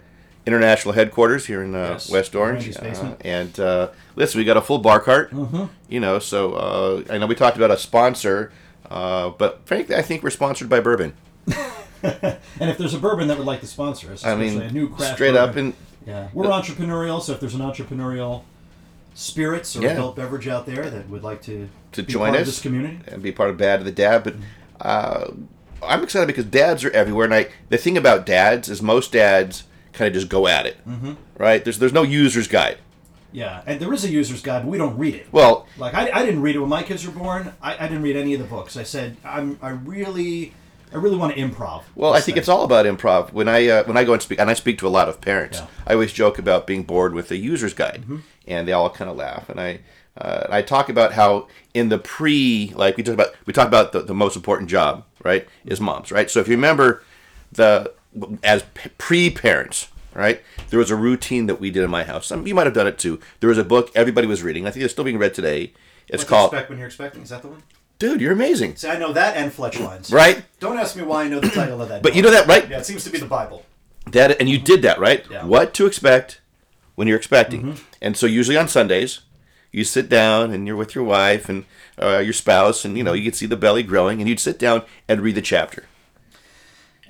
international 0.45 0.93
headquarters 0.93 1.45
here 1.45 1.61
in 1.63 1.75
uh, 1.75 1.91
Yes, 1.91 2.09
West 2.09 2.35
Orange. 2.35 2.75
Uh, 2.77 3.15
and 3.21 3.59
uh, 3.59 3.89
listen, 4.15 4.39
we 4.39 4.45
got 4.45 4.57
a 4.57 4.61
full 4.61 4.79
bar 4.79 4.99
cart. 4.99 5.31
You 5.89 5.99
know, 5.99 6.19
so 6.19 6.53
uh, 6.53 7.03
I 7.09 7.17
know 7.17 7.27
we 7.27 7.35
talked 7.35 7.57
about 7.57 7.71
a 7.71 7.77
sponsor, 7.77 8.51
uh, 8.89 9.29
but 9.29 9.61
frankly, 9.65 9.95
I 9.95 10.01
think 10.01 10.23
we're 10.23 10.29
sponsored 10.31 10.69
by 10.69 10.79
bourbon. 10.79 11.13
And 12.03 12.67
if 12.69 12.79
there's 12.79 12.95
a 12.95 12.97
bourbon 12.99 13.27
that 13.27 13.37
would 13.37 13.45
like 13.45 13.59
to 13.61 13.67
sponsor 13.67 14.11
us, 14.11 14.25
I 14.25 14.35
mean, 14.35 14.59
a 14.59 14.71
new 14.71 14.89
craft 14.89 15.13
straight 15.13 15.35
up 15.35 15.55
and 15.55 15.75
yeah, 16.07 16.29
we're 16.33 16.45
entrepreneurial. 16.47 17.21
So 17.21 17.33
if 17.33 17.39
there's 17.39 17.53
an 17.53 17.61
entrepreneurial 17.61 18.41
spirits 19.13 19.75
or 19.75 19.83
Yeah. 19.83 19.89
adult 19.91 20.15
beverage 20.15 20.47
out 20.47 20.65
there 20.65 20.89
that 20.89 21.09
would 21.09 21.23
like 21.23 21.43
to 21.43 21.69
To 21.91 22.01
join 22.01 22.35
us. 22.35 22.47
this 22.47 22.59
community, 22.61 22.99
and 23.07 23.21
be 23.21 23.31
part 23.31 23.51
of 23.51 23.57
Bad 23.57 23.79
of 23.79 23.85
the 23.85 23.91
Dad. 23.91 24.23
But 24.23 24.35
uh, 24.79 25.27
I'm 25.83 26.01
excited 26.03 26.25
because 26.25 26.45
dads 26.45 26.83
are 26.83 26.89
everywhere, 26.91 27.25
and 27.25 27.35
I 27.35 27.49
the 27.69 27.77
thing 27.77 27.97
about 27.97 28.25
dads 28.25 28.67
is 28.67 28.81
most 28.81 29.11
dads 29.11 29.65
kind 29.93 30.07
of 30.07 30.13
just 30.13 30.29
go 30.29 30.47
at 30.47 30.65
it, 30.65 30.77
mm-hmm. 30.87 31.13
right? 31.37 31.63
There's 31.63 31.79
there's 31.79 31.93
no 31.93 32.03
user's 32.03 32.47
guide. 32.47 32.77
yeah, 33.31 33.61
and 33.65 33.79
there 33.79 33.93
is 33.93 34.03
a 34.03 34.09
user's 34.09 34.41
guide, 34.41 34.63
but 34.63 34.69
we 34.69 34.77
don't 34.77 34.97
read 34.97 35.15
it. 35.15 35.27
Well, 35.31 35.67
Like 35.77 35.93
I, 35.93 36.09
I 36.11 36.25
didn't 36.25 36.41
read 36.41 36.55
it 36.55 36.59
when 36.59 36.69
my 36.69 36.83
kids 36.83 37.05
were 37.05 37.13
born. 37.13 37.53
I, 37.61 37.75
I 37.85 37.87
didn't 37.87 38.03
read 38.03 38.15
any 38.15 38.33
of 38.33 38.39
the 38.39 38.47
books. 38.47 38.75
I 38.77 38.83
said 38.83 39.17
I'm 39.23 39.57
I 39.61 39.69
really 39.69 40.53
I 40.93 40.97
really 40.97 41.17
want 41.17 41.35
to 41.35 41.41
improv. 41.41 41.83
Well, 41.95 42.13
I 42.13 42.19
think 42.19 42.37
it's 42.37 42.49
all 42.49 42.63
about 42.63 42.85
improv. 42.85 43.31
When 43.31 43.47
I 43.47 43.67
uh, 43.67 43.83
when 43.85 43.97
I 43.97 44.03
go 44.03 44.13
and 44.13 44.21
speak, 44.21 44.39
and 44.39 44.49
I 44.49 44.53
speak 44.53 44.77
to 44.79 44.87
a 44.87 44.89
lot 44.89 45.07
of 45.07 45.21
parents, 45.21 45.59
Yeah. 45.59 45.67
I 45.87 45.93
always 45.93 46.11
joke 46.11 46.37
about 46.37 46.67
being 46.67 46.83
bored 46.83 47.13
with 47.13 47.29
the 47.29 47.37
user's 47.37 47.73
guide, 47.73 48.03
and 48.47 48.67
they 48.67 48.73
all 48.73 48.89
kind 48.89 49.09
of 49.09 49.15
laugh. 49.15 49.49
And 49.49 49.59
I 49.59 49.79
uh, 50.17 50.47
I 50.49 50.61
talk 50.61 50.89
about 50.89 51.13
how 51.13 51.47
in 51.73 51.89
the 51.89 51.97
pre, 51.97 52.73
like 52.75 52.97
we 52.97 53.03
talk 53.03 53.13
about, 53.13 53.33
we 53.45 53.53
talk 53.53 53.67
about 53.67 53.93
the, 53.93 54.01
the 54.01 54.13
most 54.13 54.35
important 54.35 54.69
job, 54.69 55.05
right, 55.23 55.47
is 55.65 55.79
moms, 55.79 56.11
right. 56.11 56.29
So 56.29 56.41
if 56.41 56.47
you 56.47 56.55
remember 56.55 57.03
the 57.51 57.93
as 58.43 58.63
pre 58.97 59.29
parents, 59.29 59.89
right, 60.13 60.41
there 60.69 60.79
was 60.79 60.91
a 60.91 60.95
routine 60.95 61.45
that 61.47 61.59
we 61.59 61.71
did 61.71 61.83
in 61.83 61.89
my 61.89 62.03
house. 62.03 62.27
Some 62.27 62.45
you 62.47 62.55
might 62.55 62.67
have 62.67 62.73
done 62.73 62.87
it 62.87 62.97
too. 62.99 63.19
There 63.39 63.49
was 63.49 63.57
a 63.57 63.63
book 63.63 63.91
everybody 63.95 64.27
was 64.27 64.43
reading. 64.43 64.67
I 64.67 64.71
think 64.71 64.83
it's 64.83 64.93
still 64.93 65.03
being 65.05 65.17
read 65.17 65.33
today. 65.33 65.73
It's 66.07 66.23
called 66.23 66.23
What 66.23 66.23
to 66.23 66.25
called 66.27 66.53
expect 66.53 66.69
when 66.69 66.77
you're 66.79 66.87
expecting. 66.87 67.21
Is 67.23 67.29
that 67.29 67.41
the 67.41 67.47
one? 67.49 67.63
Dude, 67.99 68.19
you're 68.19 68.33
amazing, 68.33 68.77
See, 68.77 68.89
I 68.89 68.97
know 68.97 69.13
that 69.13 69.37
and 69.37 69.53
Fletch 69.53 69.79
lines. 69.79 70.11
right? 70.11 70.43
Don't 70.59 70.79
ask 70.79 70.95
me 70.95 71.03
why 71.03 71.25
I 71.25 71.27
know 71.27 71.39
the 71.39 71.49
title 71.49 71.83
of 71.83 71.89
that. 71.89 72.01
But 72.01 72.15
you 72.15 72.23
know 72.23 72.31
that, 72.31 72.47
right? 72.47 72.67
Yeah, 72.67 72.79
it 72.79 72.85
seems 72.87 73.03
to 73.03 73.11
be 73.11 73.19
the 73.19 73.27
Bible. 73.27 73.63
That 74.07 74.39
and 74.41 74.49
you 74.49 74.57
did 74.57 74.81
that 74.81 74.99
right. 74.99 75.23
Yeah. 75.29 75.45
What 75.45 75.75
to 75.75 75.85
expect 75.85 76.41
when 76.95 77.07
you're 77.07 77.17
expecting, 77.17 77.77
and 78.01 78.17
so 78.17 78.25
usually 78.25 78.57
on 78.57 78.67
Sundays, 78.67 79.19
you 79.71 79.83
sit 79.83 80.09
down 80.09 80.51
and 80.51 80.65
you're 80.65 80.75
with 80.75 80.95
your 80.95 81.03
wife 81.03 81.47
and 81.47 81.65
uh, 82.01 82.17
your 82.17 82.33
spouse, 82.33 82.83
and 82.83 82.97
you 82.97 83.03
know 83.03 83.13
you 83.13 83.23
could 83.23 83.35
see 83.35 83.45
the 83.45 83.55
belly 83.55 83.83
growing, 83.83 84.19
and 84.19 84.27
you'd 84.27 84.39
sit 84.39 84.57
down 84.57 84.81
and 85.07 85.21
read 85.21 85.35
the 85.35 85.41
chapter. 85.41 85.85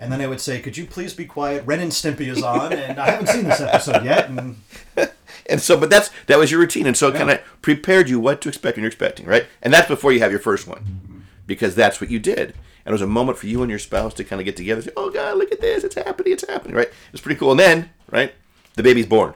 And 0.02 0.12
then 0.12 0.20
I 0.20 0.28
would 0.28 0.42
say, 0.42 0.60
"Could 0.60 0.76
you 0.76 0.86
please 0.86 1.14
be 1.14 1.26
quiet? 1.26 1.64
Ren 1.66 1.80
and 1.80 1.92
Stimpy 1.92 2.28
is 2.28 2.44
on, 2.44 2.74
and 2.74 3.00
I 3.00 3.12
haven't 3.12 3.28
seen 3.28 3.46
this 3.46 3.62
episode 3.62 4.04
yet." 4.04 4.30
And 4.30 4.58
And 5.48 5.62
so, 5.62 5.78
but 5.78 5.90
that's 5.90 6.10
that 6.28 6.38
was 6.40 6.52
your 6.52 6.60
routine, 6.60 6.88
and 6.88 6.96
so 6.96 7.10
it 7.10 7.16
kind 7.16 7.30
of 7.30 7.40
prepared 7.62 8.10
you 8.10 8.20
what 8.20 8.42
to 8.42 8.50
expect 8.50 8.78
when 8.78 8.84
you're 8.84 8.88
expecting, 8.88 9.26
right? 9.26 9.48
And 9.62 9.74
that's 9.74 9.88
before 9.88 10.12
you 10.12 10.20
have 10.20 10.32
your 10.32 10.40
first 10.40 10.68
one, 10.68 11.26
because 11.46 11.76
that's 11.76 12.00
what 12.00 12.10
you 12.10 12.20
did. 12.20 12.54
And 12.86 12.92
it 12.92 12.92
was 12.94 13.02
a 13.02 13.08
moment 13.08 13.38
for 13.38 13.48
you 13.48 13.62
and 13.62 13.70
your 13.70 13.80
spouse 13.80 14.14
to 14.16 14.24
kind 14.24 14.40
of 14.40 14.46
get 14.46 14.56
together. 14.56 14.80
and 14.80 14.86
Say, 14.86 14.94
"Oh 14.96 15.10
God, 15.10 15.38
look 15.38 15.52
at 15.52 15.62
this! 15.62 15.84
It's 15.84 15.96
happening! 15.96 16.34
It's 16.34 16.48
happening!" 16.48 16.76
Right? 16.76 16.90
It's 17.12 17.22
pretty 17.22 17.38
cool. 17.40 17.52
And 17.52 17.60
then, 17.60 17.90
right, 18.10 18.34
the 18.76 18.84
baby's 18.84 19.08
born. 19.08 19.34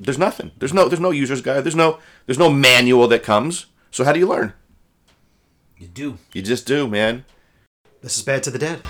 There's 0.00 0.18
nothing. 0.18 0.52
There's 0.58 0.74
no. 0.74 0.88
There's 0.88 1.00
no 1.00 1.10
user's 1.10 1.42
guide. 1.42 1.64
There's 1.64 1.76
no. 1.76 1.98
There's 2.26 2.38
no 2.38 2.50
manual 2.50 3.06
that 3.08 3.22
comes. 3.22 3.66
So 3.90 4.04
how 4.04 4.12
do 4.12 4.18
you 4.18 4.26
learn? 4.26 4.54
You 5.78 5.88
do. 5.88 6.18
You 6.32 6.42
just 6.42 6.66
do, 6.66 6.88
man. 6.88 7.24
this 8.02 8.16
is 8.16 8.22
bad 8.22 8.42
to 8.44 8.50
the 8.50 8.58
dad. 8.58 8.80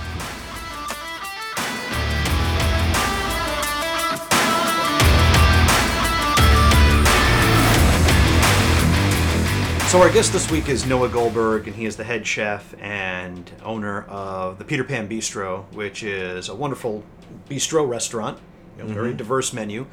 So 9.97 10.03
our 10.03 10.13
guest 10.13 10.35
this 10.35 10.51
week 10.51 10.69
is 10.69 10.85
Noah 10.85 11.09
Goldberg, 11.09 11.69
and 11.69 11.75
he 11.75 11.87
is 11.87 11.97
the 11.97 12.05
head 12.05 12.27
chef 12.27 12.75
and 12.83 13.51
owner 13.65 14.03
of 14.03 14.59
the 14.59 14.65
Peter 14.65 14.85
Pan 14.85 15.09
Bistro, 15.09 15.65
which 15.73 16.03
is 16.03 16.51
a 16.51 16.55
wonderful 16.55 17.03
bistro 17.49 17.89
restaurant, 17.89 18.39
you 18.77 18.85
know, 18.85 18.93
very 18.93 19.09
mm-hmm. 19.09 19.17
diverse 19.17 19.55
menu, 19.55 19.87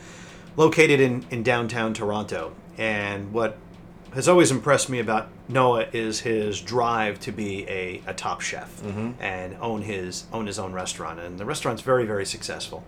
located 0.58 1.00
in, 1.00 1.26
in 1.32 1.42
downtown 1.42 1.94
Toronto. 1.94 2.54
And 2.78 3.32
what 3.32 3.58
has 4.14 4.28
always 4.28 4.52
impressed 4.52 4.90
me 4.90 5.00
about 5.00 5.30
Noah 5.48 5.88
is 5.94 6.20
his 6.20 6.60
drive 6.60 7.22
to 7.22 7.32
be 7.32 7.66
a, 7.70 8.02
a 8.06 8.14
top 8.14 8.42
chef 8.42 8.82
mm-hmm. 8.82 9.12
and 9.22 9.56
own 9.62 9.84
his 9.84 10.26
own 10.34 10.48
his 10.48 10.60
own 10.60 10.74
restaurant, 10.74 11.22
and 11.22 11.40
the 11.40 11.46
restaurant's 11.46 11.82
very 11.82 12.06
very 12.06 12.26
successful. 12.26 12.84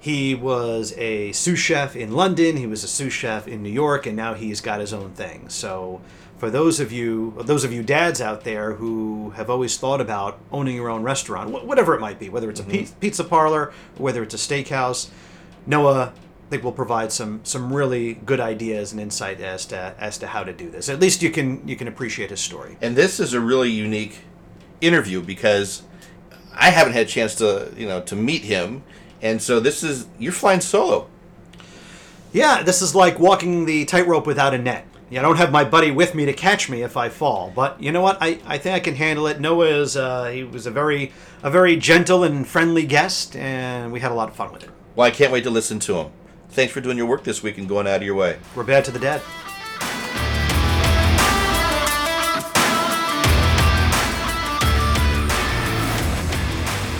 He 0.00 0.34
was 0.34 0.94
a 0.96 1.32
sous 1.32 1.58
chef 1.58 1.94
in 1.94 2.12
London. 2.12 2.56
He 2.56 2.66
was 2.66 2.82
a 2.82 2.88
sous 2.88 3.12
chef 3.12 3.46
in 3.46 3.62
New 3.62 3.70
York, 3.70 4.06
and 4.06 4.16
now 4.16 4.34
he's 4.34 4.60
got 4.60 4.80
his 4.80 4.92
own 4.92 5.10
thing. 5.10 5.48
So, 5.50 6.00
for 6.38 6.48
those 6.50 6.80
of 6.80 6.90
you, 6.90 7.34
those 7.38 7.64
of 7.64 7.72
you 7.72 7.82
dads 7.82 8.20
out 8.20 8.44
there 8.44 8.74
who 8.74 9.30
have 9.36 9.50
always 9.50 9.76
thought 9.76 10.00
about 10.00 10.38
owning 10.50 10.74
your 10.74 10.88
own 10.88 11.02
restaurant, 11.02 11.50
wh- 11.50 11.66
whatever 11.66 11.94
it 11.94 12.00
might 12.00 12.18
be, 12.18 12.30
whether 12.30 12.48
it's 12.48 12.60
a 12.60 12.62
mm-hmm. 12.62 12.84
pi- 12.84 12.98
pizza 12.98 13.24
parlor 13.24 13.66
or 13.66 13.72
whether 13.98 14.22
it's 14.22 14.32
a 14.32 14.38
steakhouse, 14.38 15.10
Noah, 15.66 16.14
I 16.14 16.50
think 16.50 16.64
will 16.64 16.72
provide 16.72 17.12
some 17.12 17.40
some 17.44 17.72
really 17.72 18.14
good 18.14 18.40
ideas 18.40 18.92
and 18.92 19.00
insight 19.00 19.40
as 19.40 19.66
to 19.66 19.94
as 19.98 20.16
to 20.18 20.26
how 20.26 20.42
to 20.42 20.52
do 20.52 20.70
this. 20.70 20.88
At 20.88 20.98
least 20.98 21.22
you 21.22 21.30
can 21.30 21.68
you 21.68 21.76
can 21.76 21.86
appreciate 21.86 22.30
his 22.30 22.40
story. 22.40 22.78
And 22.80 22.96
this 22.96 23.20
is 23.20 23.34
a 23.34 23.40
really 23.40 23.70
unique 23.70 24.20
interview 24.80 25.20
because 25.20 25.82
I 26.54 26.70
haven't 26.70 26.94
had 26.94 27.06
a 27.06 27.08
chance 27.08 27.34
to, 27.36 27.72
you 27.76 27.86
know, 27.86 28.00
to 28.02 28.16
meet 28.16 28.42
him. 28.42 28.82
And 29.22 29.40
so 29.40 29.60
this 29.60 29.82
is 29.82 30.06
you're 30.18 30.32
flying 30.32 30.60
solo. 30.60 31.08
Yeah, 32.32 32.62
this 32.62 32.80
is 32.80 32.94
like 32.94 33.18
walking 33.18 33.64
the 33.64 33.84
tightrope 33.84 34.26
without 34.26 34.54
a 34.54 34.58
net. 34.58 34.86
Yeah, 35.10 35.20
I 35.20 35.22
don't 35.22 35.36
have 35.36 35.50
my 35.50 35.64
buddy 35.64 35.90
with 35.90 36.14
me 36.14 36.24
to 36.26 36.32
catch 36.32 36.70
me 36.70 36.82
if 36.82 36.96
I 36.96 37.08
fall, 37.08 37.52
but 37.52 37.82
you 37.82 37.90
know 37.90 38.00
what? 38.00 38.18
I, 38.20 38.38
I 38.46 38.58
think 38.58 38.76
I 38.76 38.80
can 38.80 38.94
handle 38.94 39.26
it. 39.26 39.40
Noah 39.40 39.66
is 39.66 39.96
uh, 39.96 40.26
he 40.26 40.44
was 40.44 40.66
a 40.66 40.70
very 40.70 41.12
a 41.42 41.50
very 41.50 41.76
gentle 41.76 42.22
and 42.22 42.46
friendly 42.46 42.86
guest, 42.86 43.34
and 43.34 43.90
we 43.90 43.98
had 43.98 44.12
a 44.12 44.14
lot 44.14 44.28
of 44.28 44.36
fun 44.36 44.52
with 44.52 44.62
it. 44.62 44.70
Well, 44.94 45.06
I 45.06 45.10
can't 45.10 45.32
wait 45.32 45.42
to 45.44 45.50
listen 45.50 45.80
to 45.80 45.96
him. 45.96 46.12
Thanks 46.50 46.72
for 46.72 46.80
doing 46.80 46.96
your 46.96 47.06
work 47.06 47.24
this 47.24 47.42
week 47.42 47.58
and 47.58 47.68
going 47.68 47.88
out 47.88 47.96
of 47.96 48.02
your 48.02 48.14
way. 48.14 48.38
We're 48.54 48.64
bad 48.64 48.84
to 48.84 48.92
the 48.92 48.98
dad. 49.00 49.20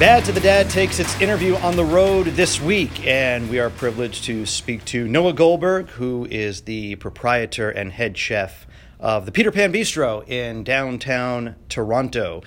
Bad 0.01 0.25
to 0.25 0.33
the 0.33 0.41
Dad 0.41 0.71
takes 0.71 0.99
its 0.99 1.21
interview 1.21 1.57
on 1.57 1.77
the 1.77 1.85
road 1.85 2.29
this 2.29 2.59
week, 2.59 3.07
and 3.07 3.51
we 3.51 3.59
are 3.59 3.69
privileged 3.69 4.25
to 4.25 4.47
speak 4.47 4.83
to 4.87 5.07
Noah 5.07 5.35
Goldberg, 5.35 5.91
who 5.91 6.27
is 6.31 6.63
the 6.63 6.95
proprietor 6.95 7.69
and 7.69 7.93
head 7.93 8.17
chef 8.17 8.67
of 8.99 9.27
the 9.27 9.31
Peter 9.31 9.53
Pan 9.53 9.71
Bistro 9.75 10.27
in 10.27 10.65
downtown 10.65 11.55
Toronto. 11.69 12.43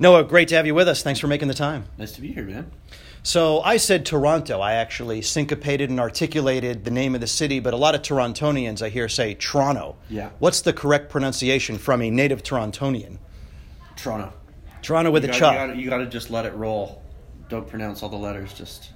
Noah, 0.00 0.24
great 0.24 0.48
to 0.48 0.56
have 0.56 0.66
you 0.66 0.74
with 0.74 0.88
us. 0.88 1.04
Thanks 1.04 1.20
for 1.20 1.28
making 1.28 1.46
the 1.46 1.54
time. 1.54 1.84
Nice 1.96 2.10
to 2.10 2.20
be 2.20 2.32
here, 2.32 2.42
man. 2.42 2.72
So 3.22 3.60
I 3.60 3.76
said 3.76 4.04
Toronto. 4.04 4.58
I 4.58 4.72
actually 4.72 5.22
syncopated 5.22 5.90
and 5.90 6.00
articulated 6.00 6.84
the 6.84 6.90
name 6.90 7.14
of 7.14 7.20
the 7.20 7.28
city, 7.28 7.60
but 7.60 7.72
a 7.72 7.76
lot 7.76 7.94
of 7.94 8.02
Torontonians 8.02 8.82
I 8.82 8.88
hear 8.88 9.08
say 9.08 9.34
Toronto. 9.34 9.94
Yeah. 10.10 10.30
What's 10.40 10.60
the 10.60 10.72
correct 10.72 11.10
pronunciation 11.10 11.78
from 11.78 12.02
a 12.02 12.10
native 12.10 12.42
Torontonian? 12.42 13.18
Toronto. 13.94 14.32
Toronto 14.82 15.10
with 15.10 15.24
You 15.24 15.30
a 15.30 15.32
gotta, 15.32 15.40
chop. 15.40 15.52
you, 15.52 15.58
gotta, 15.68 15.80
you 15.82 15.90
gotta 15.90 16.06
just 16.06 16.30
let 16.30 16.46
it 16.46 16.54
roll. 16.54 17.02
Don't 17.48 17.68
pronounce 17.68 18.02
all 18.02 18.08
the 18.08 18.16
letters. 18.16 18.52
Just 18.52 18.90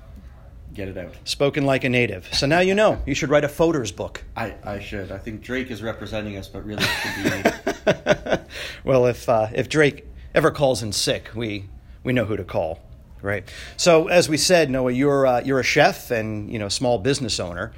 get 0.75 0.88
it 0.88 0.96
out. 0.96 1.14
Spoken 1.25 1.64
like 1.64 1.84
a 1.84 1.88
native. 1.88 2.28
So 2.32 2.46
now 2.46 2.60
you 2.60 2.75
know. 2.75 3.00
You 3.06 3.14
should 3.14 3.30
write 3.30 3.44
a 3.44 3.49
Fodor's 3.49 3.92
book. 3.92 4.22
I, 4.37 4.54
I 4.64 4.78
should. 4.80 5.10
I 5.12 5.18
think 5.18 5.40
Drake 5.42 5.70
is 5.70 5.82
representing 5.82 6.37
us, 6.37 6.49
but 6.49 6.64
really 6.64 6.84
it 6.84 6.88
should 6.88 7.84
be 7.84 8.30
me. 8.30 8.37
Well, 8.84 9.06
if 9.06 9.28
uh, 9.28 9.49
if 9.54 9.68
Drake 9.68 10.06
ever 10.34 10.50
calls 10.50 10.82
in 10.82 10.92
sick, 10.92 11.30
we 11.34 11.68
we 12.02 12.12
know 12.12 12.25
who 12.25 12.37
to 12.37 12.44
call, 12.44 12.80
right? 13.22 13.44
So 13.76 14.08
as 14.08 14.28
we 14.28 14.37
said, 14.37 14.70
Noah, 14.70 14.90
you're 14.92 15.26
uh, 15.26 15.42
you're 15.44 15.60
a 15.60 15.64
chef 15.64 16.10
and 16.10 16.50
you 16.50 16.58
know 16.58 16.68
small 16.68 16.99
business 16.99 17.38
owner. 17.38 17.72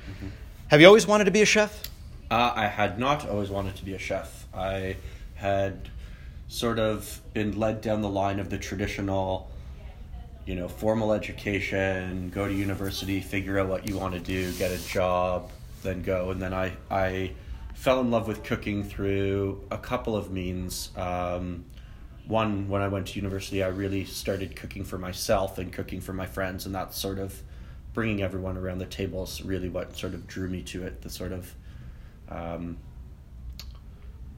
Have 0.68 0.80
you 0.80 0.86
always 0.86 1.06
wanted 1.06 1.24
to 1.24 1.30
be 1.30 1.42
a 1.42 1.46
chef? 1.46 1.82
Uh, 2.30 2.52
I 2.54 2.66
had 2.66 2.98
not 2.98 3.28
always 3.28 3.50
wanted 3.50 3.76
to 3.76 3.84
be 3.84 3.94
a 3.94 3.98
chef. 3.98 4.46
I 4.54 4.96
had 5.34 5.90
sort 6.52 6.78
of 6.78 7.22
been 7.32 7.58
led 7.58 7.80
down 7.80 8.02
the 8.02 8.10
line 8.10 8.38
of 8.38 8.50
the 8.50 8.58
traditional, 8.58 9.50
you 10.44 10.54
know, 10.54 10.68
formal 10.68 11.14
education, 11.14 12.28
go 12.28 12.46
to 12.46 12.52
university, 12.52 13.22
figure 13.22 13.58
out 13.58 13.68
what 13.68 13.88
you 13.88 13.96
want 13.96 14.12
to 14.12 14.20
do, 14.20 14.52
get 14.52 14.70
a 14.70 14.86
job, 14.86 15.50
then 15.82 16.02
go. 16.02 16.30
And 16.30 16.42
then 16.42 16.52
I, 16.52 16.74
I 16.90 17.32
fell 17.74 18.00
in 18.00 18.10
love 18.10 18.28
with 18.28 18.44
cooking 18.44 18.84
through 18.84 19.64
a 19.70 19.78
couple 19.78 20.14
of 20.14 20.30
means. 20.30 20.90
Um, 20.94 21.64
one, 22.26 22.68
when 22.68 22.82
I 22.82 22.88
went 22.88 23.06
to 23.08 23.16
university, 23.16 23.62
I 23.62 23.68
really 23.68 24.04
started 24.04 24.54
cooking 24.54 24.84
for 24.84 24.98
myself 24.98 25.56
and 25.56 25.72
cooking 25.72 26.02
for 26.02 26.12
my 26.12 26.26
friends, 26.26 26.66
and 26.66 26.74
that 26.74 26.92
sort 26.92 27.18
of 27.18 27.42
bringing 27.94 28.22
everyone 28.22 28.58
around 28.58 28.76
the 28.76 28.86
table 28.86 29.22
is 29.22 29.42
really 29.42 29.70
what 29.70 29.96
sort 29.96 30.12
of 30.12 30.26
drew 30.26 30.50
me 30.50 30.60
to 30.64 30.84
it. 30.84 31.00
The 31.00 31.08
sort 31.08 31.32
of 31.32 31.54
um, 32.28 32.76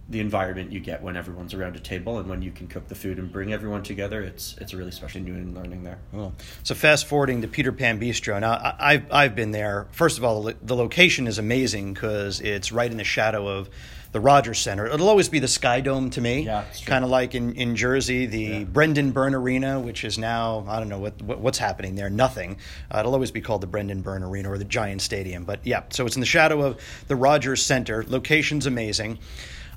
the 0.08 0.20
environment 0.20 0.70
you 0.70 0.80
get 0.80 1.02
when 1.02 1.16
everyone's 1.16 1.54
around 1.54 1.76
a 1.76 1.80
table 1.80 2.18
and 2.18 2.28
when 2.28 2.42
you 2.42 2.50
can 2.50 2.66
cook 2.66 2.88
the 2.88 2.94
food 2.94 3.18
and 3.18 3.32
bring 3.32 3.52
everyone 3.52 3.82
together. 3.82 4.20
It's 4.20 4.54
it's 4.61 4.73
a 4.73 4.76
really 4.76 4.90
special 4.90 5.20
new 5.23 5.34
and 5.34 5.54
learning 5.54 5.82
there. 5.82 5.99
Oh. 6.12 6.32
So 6.62 6.75
fast 6.75 7.06
forwarding 7.06 7.40
to 7.42 7.49
Peter 7.49 7.73
Pan 7.73 7.99
Bistro. 7.99 8.38
Now 8.40 8.52
I, 8.52 8.75
I've 8.78 9.12
I've 9.12 9.34
been 9.34 9.50
there. 9.52 9.87
First 9.92 10.18
of 10.18 10.25
all, 10.25 10.42
the, 10.42 10.76
location 10.76 11.26
is 11.26 11.38
amazing 11.38 11.94
because 11.94 12.40
it's 12.40 12.70
right 12.70 12.90
in 12.90 12.99
the 12.99 13.04
shadow 13.04 13.49
of 13.49 13.70
the 14.12 14.20
Rogers 14.20 14.61
Center. 14.61 14.87
It'll 14.87 15.08
always 15.08 15.28
be 15.28 15.38
the 15.40 15.49
Sky 15.49 15.80
Dome 15.80 16.11
to 16.11 16.20
me. 16.20 16.42
Yeah, 16.42 16.64
kind 16.84 17.02
of 17.02 17.11
like 17.11 17.34
in, 17.34 17.54
in 17.54 17.75
Jersey, 17.75 18.26
the 18.26 18.38
Yeah. 18.38 18.64
Brendan 18.64 19.11
Byrne 19.11 19.34
Arena, 19.34 19.80
which 19.80 20.04
is 20.04 20.18
now 20.18 20.66
I 20.68 20.78
don't 20.78 20.90
know 20.90 20.99
what, 20.99 21.20
what 21.23 21.40
what's 21.40 21.58
happening 21.58 21.94
there. 21.94 22.11
Nothing. 22.11 22.58
Uh, 22.94 22.99
it'll 22.99 23.14
always 23.14 23.30
be 23.30 23.40
called 23.40 23.62
the 23.62 23.66
Brendan 23.66 24.02
Byrne 24.02 24.23
Arena 24.23 24.50
or 24.50 24.58
the 24.58 24.64
Giant 24.66 25.00
Stadium. 25.00 25.44
But 25.44 25.61
yeah, 25.66 25.84
so 25.88 26.04
it's 26.04 26.14
in 26.14 26.20
the 26.20 26.26
shadow 26.26 26.61
of 26.62 26.78
the 27.08 27.16
Rogers 27.16 27.62
Center. 27.64 28.04
Location's 28.06 28.66
amazing. 28.66 29.18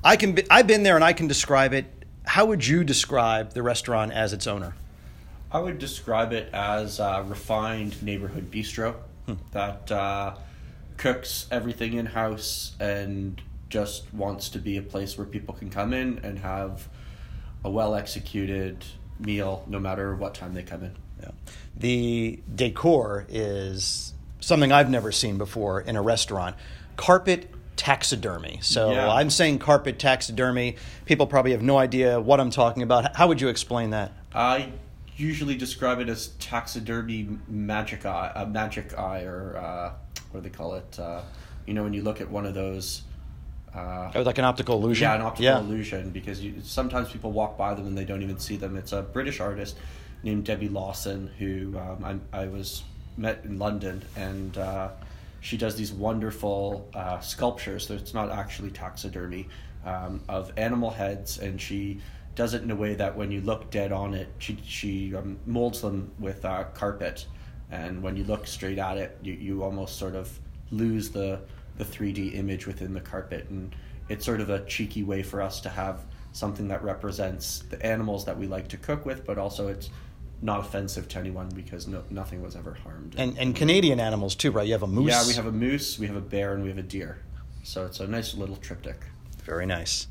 I 0.02 0.16
can 0.16 0.32
be, 0.32 0.44
I've 0.50 0.66
been 0.66 0.82
there 0.82 0.94
and 0.94 1.04
I 1.04 1.12
can 1.12 1.26
describe 1.26 1.72
it. 1.72 1.86
How 2.24 2.46
would 2.46 2.66
you 2.66 2.84
describe 2.84 3.52
the 3.54 3.62
restaurant 3.62 4.12
as 4.12 4.32
its 4.32 4.46
owner? 4.46 4.74
I 5.50 5.60
would 5.60 5.78
describe 5.78 6.32
it 6.32 6.50
as 6.52 6.98
a 6.98 7.24
refined 7.26 8.02
neighborhood 8.02 8.50
bistro 8.50 8.96
that 9.52 9.90
uh, 9.90 10.34
cooks 10.98 11.46
everything 11.50 11.94
in 11.94 12.06
house 12.06 12.72
and 12.78 13.40
just 13.70 14.12
wants 14.12 14.50
to 14.50 14.58
be 14.58 14.76
a 14.76 14.82
place 14.82 15.16
where 15.16 15.26
people 15.26 15.54
can 15.54 15.70
come 15.70 15.92
in 15.92 16.18
and 16.22 16.38
have 16.38 16.88
a 17.64 17.70
well 17.70 17.94
executed 17.94 18.84
meal 19.18 19.64
no 19.66 19.78
matter 19.78 20.14
what 20.14 20.34
time 20.34 20.54
they 20.54 20.62
come 20.62 20.84
in. 20.84 20.94
Yeah. 21.20 21.30
The 21.76 22.40
decor 22.54 23.26
is 23.28 24.14
something 24.40 24.70
I've 24.70 24.90
never 24.90 25.12
seen 25.12 25.38
before 25.38 25.80
in 25.80 25.96
a 25.96 26.02
restaurant. 26.02 26.56
Carpet 26.96 27.50
taxidermy. 27.78 28.58
So 28.60 28.92
Yeah. 28.92 29.10
I'm 29.10 29.30
saying 29.30 29.60
carpet 29.60 29.98
taxidermy. 29.98 30.76
People 31.06 31.26
probably 31.26 31.52
have 31.52 31.62
no 31.62 31.78
idea 31.78 32.20
what 32.20 32.40
I'm 32.40 32.50
talking 32.50 32.82
about. 32.82 33.16
How 33.16 33.28
would 33.28 33.40
you 33.40 33.48
explain 33.48 33.90
that? 33.90 34.12
I 34.34 34.72
usually 35.16 35.56
describe 35.56 36.00
it 36.00 36.08
as 36.10 36.28
taxidermy 36.40 37.28
magic 37.48 38.04
eye, 38.04 38.30
uh, 38.34 38.44
magic 38.44 38.98
eye, 38.98 39.22
or 39.22 39.56
uh, 39.56 39.92
what 40.32 40.42
do 40.42 40.48
they 40.50 40.54
call 40.54 40.74
it? 40.74 40.98
Uh, 40.98 41.22
you 41.66 41.72
know, 41.72 41.84
when 41.84 41.94
you 41.94 42.02
look 42.02 42.20
at 42.20 42.30
one 42.30 42.44
of 42.44 42.52
those. 42.54 43.02
Uh, 43.74 44.10
Oh, 44.14 44.22
like 44.22 44.38
an 44.38 44.44
optical 44.44 44.76
illusion. 44.82 45.04
yeah, 45.08 45.14
an 45.14 45.22
optical 45.22 45.44
Yeah. 45.44 45.58
illusion 45.60 46.10
because 46.10 46.42
you, 46.42 46.54
sometimes 46.62 47.10
people 47.10 47.32
walk 47.32 47.56
by 47.56 47.74
them 47.74 47.86
and 47.86 47.96
they 47.96 48.04
don't 48.04 48.22
even 48.22 48.38
see 48.38 48.56
them. 48.56 48.76
It's 48.76 48.92
a 48.92 49.02
British 49.02 49.40
artist 49.40 49.76
named 50.22 50.44
Debbie 50.44 50.68
Lawson 50.68 51.30
who 51.38 51.78
um, 51.78 52.20
I, 52.32 52.42
I 52.42 52.46
was 52.48 52.82
met 53.16 53.42
in 53.44 53.58
London 53.58 54.02
and 54.16 54.56
uh, 54.56 54.88
she 55.40 55.56
does 55.56 55.76
these 55.76 55.92
wonderful 55.92 56.88
uh, 56.94 57.20
sculptures. 57.20 57.86
So 57.86 57.94
it's 57.94 58.14
not 58.14 58.30
actually 58.30 58.70
taxidermy 58.70 59.48
um, 59.84 60.22
of 60.28 60.52
animal 60.56 60.90
heads, 60.90 61.38
and 61.38 61.60
she 61.60 62.00
does 62.34 62.54
it 62.54 62.62
in 62.62 62.70
a 62.70 62.76
way 62.76 62.94
that 62.94 63.16
when 63.16 63.30
you 63.30 63.40
look 63.40 63.70
dead 63.70 63.92
on 63.92 64.14
it, 64.14 64.28
she 64.38 64.58
she 64.64 65.14
um, 65.14 65.38
molds 65.46 65.80
them 65.80 66.10
with 66.18 66.44
uh, 66.44 66.64
carpet, 66.74 67.26
and 67.70 68.02
when 68.02 68.16
you 68.16 68.24
look 68.24 68.46
straight 68.46 68.78
at 68.78 68.96
it, 68.96 69.16
you, 69.22 69.32
you 69.34 69.62
almost 69.62 69.98
sort 69.98 70.14
of 70.14 70.38
lose 70.70 71.10
the 71.10 71.40
the 71.76 71.84
3D 71.84 72.34
image 72.34 72.66
within 72.66 72.92
the 72.92 73.00
carpet, 73.00 73.48
and 73.50 73.74
it's 74.08 74.24
sort 74.24 74.40
of 74.40 74.50
a 74.50 74.64
cheeky 74.64 75.02
way 75.02 75.22
for 75.22 75.40
us 75.40 75.60
to 75.60 75.68
have 75.68 76.04
something 76.32 76.68
that 76.68 76.82
represents 76.82 77.60
the 77.70 77.84
animals 77.84 78.24
that 78.24 78.36
we 78.36 78.46
like 78.46 78.68
to 78.68 78.76
cook 78.76 79.06
with, 79.06 79.24
but 79.24 79.38
also 79.38 79.68
it's 79.68 79.90
not 80.40 80.60
offensive 80.60 81.08
to 81.08 81.18
anyone 81.18 81.48
because 81.48 81.86
no, 81.86 82.04
nothing 82.10 82.42
was 82.42 82.54
ever 82.56 82.74
harmed. 82.74 83.14
And 83.18 83.36
and 83.38 83.54
Canadian 83.56 84.00
animals 84.00 84.34
too, 84.34 84.50
right? 84.50 84.66
You 84.66 84.72
have 84.72 84.82
a 84.82 84.86
moose. 84.86 85.10
yeah, 85.10 85.26
we 85.26 85.34
have 85.34 85.46
a 85.46 85.52
moose, 85.52 85.98
we 85.98 86.06
have 86.06 86.16
a 86.16 86.20
bear, 86.20 86.54
and 86.54 86.62
we 86.62 86.68
have 86.68 86.78
a 86.78 86.82
deer. 86.82 87.18
So 87.62 87.84
it's 87.84 88.00
a 88.00 88.06
nice 88.06 88.34
little 88.34 88.56
triptych. 88.56 89.04
Very 89.44 89.66
nice. 89.66 90.06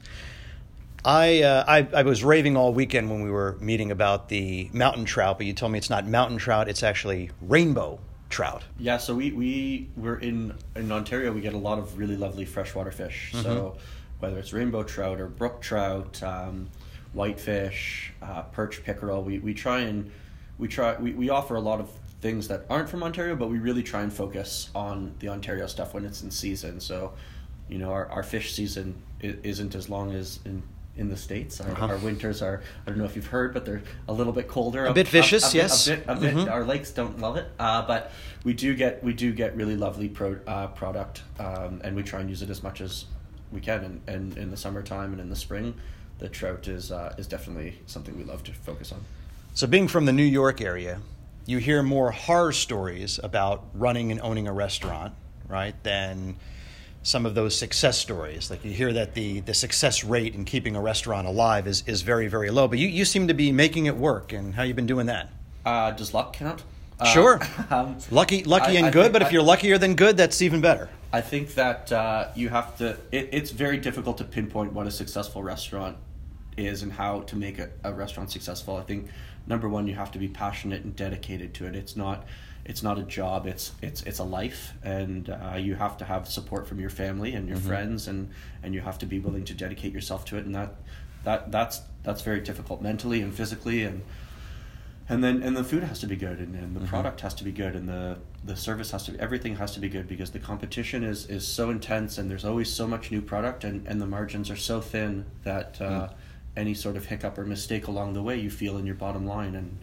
I, 1.06 1.42
uh, 1.44 1.64
I 1.68 1.88
I 1.94 2.04
was 2.04 2.24
raving 2.24 2.58
all 2.58 2.74
weekend 2.74 3.10
when 3.10 3.22
we 3.22 3.32
were 3.32 3.58
meeting 3.62 3.92
about 3.92 4.28
the 4.30 4.70
mountain 4.74 5.06
trout, 5.06 5.38
but 5.38 5.48
you 5.48 5.54
told 5.54 5.72
me 5.72 5.78
it's 5.78 5.90
not 5.90 6.06
mountain 6.06 6.38
trout; 6.38 6.68
it's 6.68 6.84
actually 6.84 7.32
rainbow 7.42 8.00
trout. 8.30 8.64
Yeah, 8.78 8.98
so 8.98 9.16
we 9.16 9.32
we 9.32 9.90
we're 9.96 10.18
in 10.18 10.54
in 10.76 10.92
Ontario. 10.92 11.32
We 11.32 11.40
get 11.42 11.54
a 11.54 11.58
lot 11.58 11.80
of 11.80 11.98
really 11.98 12.18
lovely 12.18 12.44
freshwater 12.46 12.92
fish. 12.92 13.32
So 13.42 13.78
whether 14.20 14.38
it's 14.38 14.52
rainbow 14.52 14.84
trout 14.84 15.22
or 15.22 15.28
brook 15.28 15.62
trout, 15.62 16.22
um, 16.24 16.70
whitefish, 17.18 18.14
uh, 18.22 18.44
perch 18.44 18.84
pickerel, 18.84 19.24
we, 19.24 19.40
we 19.40 19.54
try 19.54 19.80
and 19.82 20.10
we 20.58 20.68
try 20.68 20.96
we, 20.98 21.12
we 21.14 21.30
offer 21.30 21.56
a 21.56 21.60
lot 21.60 21.80
of 21.80 21.90
things 22.22 22.48
that 22.48 22.66
aren't 22.70 22.90
from 22.90 23.04
Ontario, 23.04 23.36
but 23.36 23.50
we 23.50 23.58
really 23.60 23.84
try 23.84 24.02
and 24.02 24.12
focus 24.14 24.70
on 24.74 25.14
the 25.20 25.28
Ontario 25.30 25.68
stuff 25.68 25.94
when 25.94 26.06
it's 26.06 26.22
in 26.24 26.32
season. 26.32 26.80
So 26.80 27.14
you 27.70 27.78
know, 27.80 27.92
our, 27.92 28.08
our 28.10 28.24
fish 28.24 28.54
season 28.54 28.96
isn't 29.22 29.76
as 29.76 29.90
long 29.90 30.14
as 30.14 30.40
in 30.46 30.64
in 30.96 31.10
the 31.10 31.18
states. 31.18 31.62
Our, 31.62 31.70
Uh-huh. 31.72 31.86
our 31.88 31.98
winters 31.98 32.42
are 32.42 32.62
I 32.86 32.90
don't 32.90 32.98
know 32.98 33.06
if 33.06 33.16
you've 33.16 33.28
heard, 33.28 33.54
but 33.54 33.66
they're 33.66 33.84
a 34.08 34.14
little 34.14 34.34
bit 34.34 34.48
colder. 34.48 34.86
A 34.86 34.94
bit 34.94 35.08
vicious, 35.08 35.54
yes. 35.54 35.88
A 35.88 35.96
bit, 35.98 36.06
a 36.08 36.16
bit. 36.16 36.36
Mhm. 36.36 36.52
Our 36.52 36.64
lakes 36.66 36.92
don't 36.92 37.20
love 37.20 37.36
it, 37.38 37.48
uh, 37.60 37.86
but 37.86 38.12
we 38.44 38.54
do 38.54 38.74
get 38.76 39.04
we 39.04 39.14
do 39.14 39.32
get 39.34 39.56
really 39.56 39.76
lovely 39.76 40.08
pro, 40.10 40.38
uh, 40.48 40.68
product, 40.68 41.24
um, 41.40 41.82
and 41.84 41.96
we 41.96 42.04
try 42.04 42.20
and 42.22 42.30
use 42.30 42.42
it 42.42 42.50
as 42.50 42.64
much 42.64 42.82
as 42.82 43.06
we 43.52 43.60
can. 43.62 43.84
And, 43.84 44.02
and 44.08 44.38
in 44.38 44.50
the 44.50 44.58
summertime 44.58 45.12
and 45.12 45.22
in 45.22 45.30
the 45.30 45.36
spring, 45.36 45.76
the 46.20 46.30
trout 46.30 46.68
is 46.68 46.92
uh, 46.92 47.14
is 47.18 47.28
definitely 47.28 47.80
something 47.86 48.18
we 48.18 48.24
love 48.24 48.44
to 48.46 48.54
focus 48.54 48.92
on. 48.92 49.04
So, 49.54 49.68
being 49.68 49.88
from 49.88 50.06
the 50.06 50.14
New 50.14 50.24
York 50.24 50.62
area, 50.62 51.00
you 51.46 51.58
hear 51.58 51.82
more 51.82 52.12
horror 52.12 52.52
stories 52.52 53.20
about 53.24 53.66
running 53.74 54.12
and 54.12 54.22
owning 54.22 54.48
a 54.48 54.54
restaurant, 54.54 55.14
right, 55.48 55.76
than 55.84 56.36
some 57.04 57.26
of 57.26 57.36
those 57.36 57.58
success 57.58 57.98
stories. 57.98 58.50
Like 58.52 58.66
you 58.66 58.72
hear 58.72 58.92
that 58.94 59.14
the, 59.14 59.40
the 59.40 59.54
success 59.54 60.04
rate 60.04 60.36
in 60.36 60.44
keeping 60.44 60.76
a 60.76 60.82
restaurant 60.82 61.26
alive 61.26 61.66
is, 61.66 61.84
is 61.88 62.02
very, 62.02 62.28
very 62.28 62.50
low. 62.52 62.68
But 62.68 62.80
you, 62.80 62.88
you 62.90 63.06
seem 63.06 63.30
to 63.30 63.34
be 63.34 63.52
making 63.54 63.86
it 63.86 63.96
work. 63.96 64.34
And 64.34 64.54
how 64.54 64.64
you 64.64 64.74
been 64.74 64.88
doing 64.88 65.06
that? 65.06 65.30
Uh, 65.66 65.92
does 65.92 66.14
luck 66.14 66.34
count? 66.34 66.64
Uh, 67.00 67.06
Sure. 67.06 67.40
um, 67.70 67.98
Lucky, 68.12 68.44
lucky 68.44 68.74
I- 68.74 68.80
and 68.80 68.88
I 68.88 68.92
good. 68.92 69.14
but 69.14 69.22
if 69.22 69.32
you're 69.32 69.42
luckier 69.42 69.78
than 69.78 69.96
good, 69.96 70.18
that's 70.18 70.42
even 70.42 70.60
better. 70.60 70.90
I 71.14 71.22
think 71.22 71.54
that 71.54 71.90
uh, 71.94 72.28
you 72.36 72.50
have 72.50 72.78
to. 72.80 72.98
It, 73.14 73.30
it's 73.32 73.52
very 73.52 73.78
difficult 73.78 74.18
to 74.18 74.26
pinpoint 74.26 74.74
what 74.74 74.86
a 74.88 74.92
successful 74.92 75.42
restaurant 75.42 75.96
is 76.58 76.84
and 76.84 76.92
how 76.92 77.22
to 77.22 77.36
make 77.36 77.60
a, 77.60 77.70
a 77.84 77.94
restaurant 77.94 78.32
successful. 78.32 78.76
I 78.76 78.82
think 78.82 79.08
number 79.46 79.70
one, 79.70 79.88
you 79.88 79.96
have 79.96 80.12
to 80.12 80.20
be 80.20 80.28
passionate 80.28 80.84
and 80.84 80.96
dedicated 80.96 81.54
to 81.56 81.68
it. 81.68 81.76
It's 81.76 81.96
not. 81.96 82.26
It's 82.66 82.84
not 82.84 83.00
a 83.00 83.04
job. 83.04 83.48
It's 83.48 83.72
it's 83.82 84.04
it's 84.04 84.20
a 84.20 84.26
life, 84.26 84.74
and 84.84 85.30
uh, 85.30 85.56
you 85.58 85.76
have 85.76 85.98
to 86.00 86.06
have 86.06 86.28
support 86.28 86.68
from 86.68 86.82
your 86.82 86.90
family 86.90 87.34
and 87.34 87.48
your 87.48 87.58
friends, 87.58 88.10
and 88.10 88.30
and 88.62 88.74
you 88.74 88.82
have 88.82 88.98
to 88.98 89.06
be 89.06 89.20
willing 89.20 89.46
to 89.46 89.54
dedicate 89.54 89.94
yourself 89.94 90.26
to 90.26 90.38
it. 90.38 90.46
And 90.46 90.54
that 90.54 90.76
that 91.24 91.50
that's 91.50 91.82
that's 92.04 92.24
very 92.24 92.42
difficult 92.42 92.82
mentally 92.82 93.22
and 93.22 93.34
physically, 93.34 93.84
and 93.84 94.02
and 95.10 95.24
then 95.24 95.42
and 95.44 95.56
the 95.56 95.64
food 95.64 95.84
has 95.84 96.00
to 96.00 96.08
be 96.08 96.16
good 96.16 96.40
and, 96.40 96.56
and 96.56 96.76
the 96.76 96.86
product 96.86 97.22
has 97.22 97.34
to 97.36 97.44
be 97.44 97.52
good 97.52 97.76
and 97.76 97.88
the 97.88 98.18
the 98.44 98.56
service 98.56 98.92
has 98.92 99.04
to 99.04 99.12
be 99.12 99.20
everything 99.20 99.56
has 99.56 99.74
to 99.74 99.80
be 99.80 99.88
good 99.88 100.08
because 100.08 100.32
the 100.32 100.40
competition 100.40 101.04
is 101.04 101.26
is 101.28 101.48
so 101.48 101.70
intense 101.70 102.18
and 102.18 102.30
there's 102.30 102.44
always 102.44 102.72
so 102.72 102.88
much 102.88 103.12
new 103.12 103.22
product 103.22 103.64
and 103.64 103.88
and 103.88 104.02
the 104.02 104.06
margins 104.06 104.50
are 104.50 104.58
so 104.58 104.82
thin 104.82 105.26
that 105.44 105.80
uh, 105.80 106.10
any 106.58 106.74
sort 106.74 106.98
of 106.98 107.06
hiccup 107.06 107.38
or 107.38 107.46
mistake 107.46 107.88
along 107.88 108.14
the 108.14 108.24
way 108.24 108.38
you 108.38 108.50
feel 108.50 108.78
in 108.78 108.86
your 108.86 108.96
bottom 108.96 109.26
line 109.26 109.56
and 109.56 109.78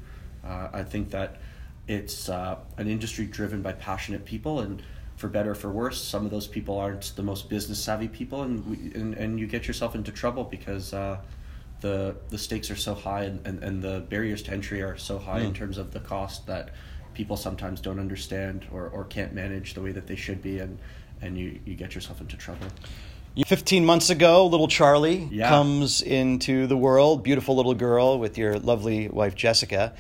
uh, 0.44 0.68
I 0.72 0.82
think 0.82 1.10
that 1.10 1.36
it's 1.86 2.28
uh, 2.28 2.58
an 2.76 2.88
industry 2.88 3.26
driven 3.26 3.62
by 3.62 3.72
passionate 3.72 4.24
people 4.24 4.60
and 4.60 4.82
for 5.16 5.28
better 5.28 5.52
or 5.52 5.54
for 5.54 5.70
worse 5.70 6.02
some 6.02 6.24
of 6.24 6.30
those 6.30 6.48
people 6.48 6.76
aren't 6.78 7.14
the 7.16 7.22
most 7.22 7.48
business 7.48 7.78
savvy 7.78 8.08
people 8.08 8.42
and 8.42 8.66
we, 8.66 8.76
and, 9.00 9.14
and 9.14 9.38
you 9.38 9.46
get 9.46 9.66
yourself 9.66 9.94
into 9.94 10.10
trouble 10.10 10.44
because 10.44 10.92
uh, 10.92 11.18
the 11.80 12.16
the 12.28 12.38
stakes 12.38 12.70
are 12.70 12.76
so 12.76 12.94
high 12.94 13.22
and, 13.22 13.46
and, 13.46 13.62
and 13.62 13.82
the 13.82 14.00
barriers 14.08 14.42
to 14.42 14.50
entry 14.50 14.82
are 14.82 14.96
so 14.96 15.18
high 15.18 15.40
in 15.40 15.54
terms 15.54 15.78
of 15.78 15.92
the 15.92 16.00
cost 16.00 16.46
that 16.46 16.70
people 17.14 17.36
sometimes 17.36 17.80
don't 17.80 18.00
understand 18.00 18.66
or, 18.72 18.88
or 18.88 19.04
can't 19.04 19.32
manage 19.32 19.74
the 19.74 19.80
way 19.80 19.92
that 19.92 20.06
they 20.08 20.16
should 20.16 20.42
be 20.42 20.58
and 20.58 20.78
and 21.22 21.38
you, 21.38 21.60
you 21.64 21.74
get 21.74 21.94
yourself 21.94 22.20
into 22.20 22.36
trouble. 22.36 22.66
You- 23.34 23.44
15 23.44 23.84
months 23.84 24.10
ago, 24.10 24.46
little 24.46 24.68
Charlie 24.68 25.28
Yeah. 25.32 25.48
comes 25.48 26.02
into 26.02 26.68
the 26.68 26.76
world, 26.76 27.24
beautiful 27.24 27.56
little 27.56 27.74
girl 27.74 28.18
with 28.18 28.38
your 28.38 28.58
lovely 28.60 29.08
wife 29.08 29.34
Jessica. 29.34 29.92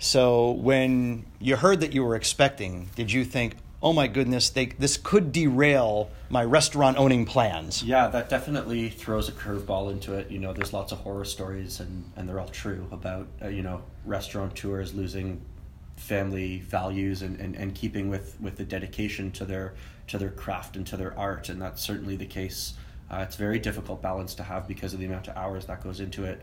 So, 0.00 0.50
when 0.50 1.24
you 1.38 1.54
heard 1.54 1.80
that 1.80 1.92
you 1.92 2.02
were 2.02 2.16
expecting, 2.16 2.88
did 2.96 3.12
you 3.12 3.24
think, 3.24 3.56
oh 3.80 3.92
my 3.92 4.08
goodness, 4.08 4.50
they, 4.50 4.66
this 4.78 4.96
could 4.96 5.30
derail 5.30 6.10
my 6.28 6.42
restaurant 6.42 6.98
owning 6.98 7.26
plans? 7.26 7.84
Yeah, 7.84 8.08
that 8.08 8.28
definitely 8.28 8.88
throws 8.88 9.28
a 9.28 9.32
curveball 9.32 9.92
into 9.92 10.14
it. 10.14 10.30
You 10.30 10.40
know, 10.40 10.52
there's 10.52 10.72
lots 10.72 10.90
of 10.90 10.98
horror 10.98 11.24
stories, 11.24 11.78
and, 11.78 12.10
and 12.16 12.28
they're 12.28 12.40
all 12.40 12.48
true 12.48 12.88
about 12.90 13.28
uh, 13.40 13.48
you 13.48 13.62
know 13.62 13.82
restaurateurs 14.04 14.94
losing 14.94 15.40
family 15.96 16.58
values 16.58 17.22
and, 17.22 17.38
and, 17.38 17.54
and 17.54 17.72
keeping 17.74 18.08
with, 18.08 18.36
with 18.40 18.56
the 18.56 18.64
dedication 18.64 19.30
to 19.30 19.44
their 19.44 19.74
to 20.08 20.18
their 20.18 20.30
craft 20.30 20.76
and 20.76 20.86
to 20.86 20.96
their 20.96 21.18
art, 21.18 21.48
and 21.48 21.60
that's 21.60 21.82
certainly 21.82 22.16
the 22.16 22.26
case. 22.26 22.74
Uh, 23.10 23.18
it's 23.18 23.36
a 23.36 23.38
very 23.38 23.58
difficult 23.58 24.02
balance 24.02 24.34
to 24.34 24.42
have 24.42 24.66
because 24.66 24.94
of 24.94 25.00
the 25.00 25.06
amount 25.06 25.28
of 25.28 25.36
hours 25.36 25.66
that 25.66 25.82
goes 25.82 26.00
into 26.00 26.24
it. 26.24 26.40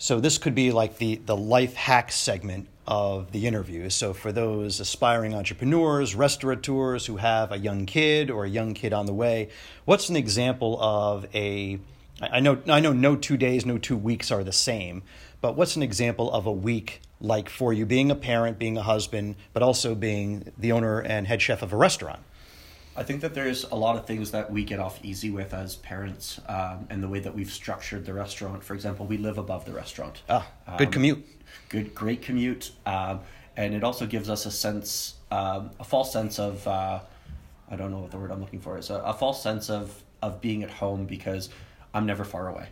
So 0.00 0.20
this 0.20 0.38
could 0.38 0.54
be 0.54 0.70
like 0.70 0.98
the, 0.98 1.16
the 1.26 1.36
life 1.36 1.74
hack 1.74 2.12
segment 2.12 2.68
of 2.86 3.32
the 3.32 3.46
interview. 3.46 3.90
So 3.90 4.12
for 4.12 4.30
those 4.30 4.78
aspiring 4.78 5.34
entrepreneurs, 5.34 6.14
restaurateurs 6.14 7.06
who 7.06 7.16
have 7.16 7.50
a 7.50 7.58
young 7.58 7.84
kid 7.84 8.30
or 8.30 8.44
a 8.44 8.48
young 8.48 8.74
kid 8.74 8.92
on 8.92 9.06
the 9.06 9.12
way, 9.12 9.48
what's 9.84 10.08
an 10.08 10.16
example 10.16 10.80
of 10.80 11.26
a 11.34 11.80
I 12.20 12.40
know 12.40 12.58
I 12.68 12.80
know 12.80 12.92
no 12.92 13.14
two 13.14 13.36
days, 13.36 13.64
no 13.64 13.78
two 13.78 13.96
weeks 13.96 14.32
are 14.32 14.42
the 14.42 14.52
same, 14.52 15.02
but 15.40 15.56
what's 15.56 15.76
an 15.76 15.82
example 15.82 16.32
of 16.32 16.46
a 16.46 16.52
week 16.52 17.00
like 17.20 17.48
for 17.48 17.72
you 17.72 17.86
being 17.86 18.10
a 18.10 18.16
parent, 18.16 18.58
being 18.58 18.76
a 18.76 18.82
husband, 18.82 19.36
but 19.52 19.62
also 19.62 19.94
being 19.94 20.52
the 20.58 20.72
owner 20.72 21.00
and 21.00 21.26
head 21.26 21.42
chef 21.42 21.62
of 21.62 21.72
a 21.72 21.76
restaurant? 21.76 22.20
I 22.98 23.04
think 23.04 23.20
that 23.20 23.32
there's 23.32 23.62
a 23.62 23.76
lot 23.76 23.96
of 23.96 24.06
things 24.06 24.32
that 24.32 24.50
we 24.50 24.64
get 24.64 24.80
off 24.80 24.98
easy 25.04 25.30
with 25.30 25.54
as 25.54 25.76
parents, 25.76 26.40
um, 26.48 26.88
and 26.90 27.00
the 27.00 27.06
way 27.06 27.20
that 27.20 27.32
we've 27.32 27.50
structured 27.50 28.04
the 28.04 28.12
restaurant. 28.12 28.64
For 28.64 28.74
example, 28.74 29.06
we 29.06 29.16
live 29.16 29.38
above 29.38 29.64
the 29.64 29.72
restaurant. 29.72 30.22
Ah, 30.28 30.44
good 30.76 30.88
Um, 30.88 30.92
commute. 30.92 31.26
Good, 31.68 31.94
great 31.94 32.22
commute, 32.22 32.72
um, 32.86 33.20
and 33.56 33.72
it 33.72 33.84
also 33.84 34.04
gives 34.04 34.28
us 34.28 34.46
a 34.46 34.50
sense, 34.50 35.14
um, 35.30 35.70
a 35.78 35.84
false 35.84 36.12
sense 36.12 36.40
of, 36.40 36.66
uh, 36.66 36.98
I 37.70 37.76
don't 37.76 37.92
know 37.92 38.00
what 38.00 38.10
the 38.10 38.18
word 38.18 38.32
I'm 38.32 38.40
looking 38.40 38.60
for 38.60 38.76
is, 38.76 38.90
a, 38.90 38.96
a 38.96 39.14
false 39.14 39.42
sense 39.42 39.70
of 39.70 40.02
of 40.20 40.40
being 40.40 40.64
at 40.64 40.70
home 40.70 41.06
because 41.06 41.48
I'm 41.94 42.04
never 42.04 42.24
far 42.24 42.48
away. 42.48 42.66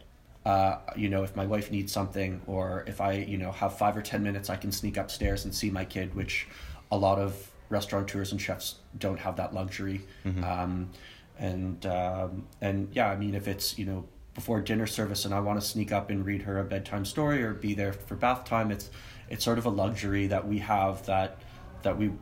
Uh, 0.45 0.79
you 0.97 1.09
know, 1.09 1.23
if 1.23 1.37
my 1.37 1.47
wife 1.47 1.71
needs 1.71 1.93
something, 1.93 2.41
or 2.49 2.83
if 2.89 3.01
I, 3.01 3.13
you 3.13 3.39
know, 3.39 3.53
have 3.53 3.79
five 3.79 3.97
or 3.97 4.03
ten 4.03 4.25
minutes, 4.25 4.51
I 4.51 4.57
can 4.57 4.73
sneak 4.73 4.97
upstairs 4.97 5.45
and 5.45 5.55
see 5.55 5.71
my 5.71 5.85
kid, 5.85 6.17
which 6.17 6.49
a 6.91 6.99
lot 6.99 7.21
of 7.21 7.49
restaurateurs 7.69 8.33
and 8.33 8.41
chefs 8.41 8.77
don't 8.99 9.19
have 9.19 9.37
that 9.37 9.55
luxury. 9.55 10.03
Um, 10.45 10.91
and 11.39 11.85
um, 11.87 12.47
and 12.61 12.89
yeah, 12.93 13.11
I 13.11 13.17
mean, 13.17 13.35
if 13.35 13.47
it's 13.49 13.79
you 13.79 13.85
know 13.85 14.05
before 14.35 14.61
dinner 14.61 14.87
service 14.87 15.25
and 15.25 15.35
I 15.35 15.41
want 15.41 15.61
to 15.61 15.67
sneak 15.67 15.93
up 15.93 16.11
and 16.11 16.25
read 16.25 16.43
her 16.43 16.59
a 16.59 16.65
bedtime 16.65 17.05
story 17.05 17.43
or 17.43 17.55
be 17.55 17.75
there 17.75 17.93
for 17.93 18.15
bath 18.15 18.45
time, 18.45 18.71
it's 18.71 18.91
it's 19.29 19.45
sort 19.45 19.59
of 19.59 19.67
a 19.67 19.71
luxury 19.71 20.27
that 20.29 20.47
we 20.47 20.59
have 20.59 21.05
that 21.07 21.39
that 21.83 21.97
we 21.99 22.13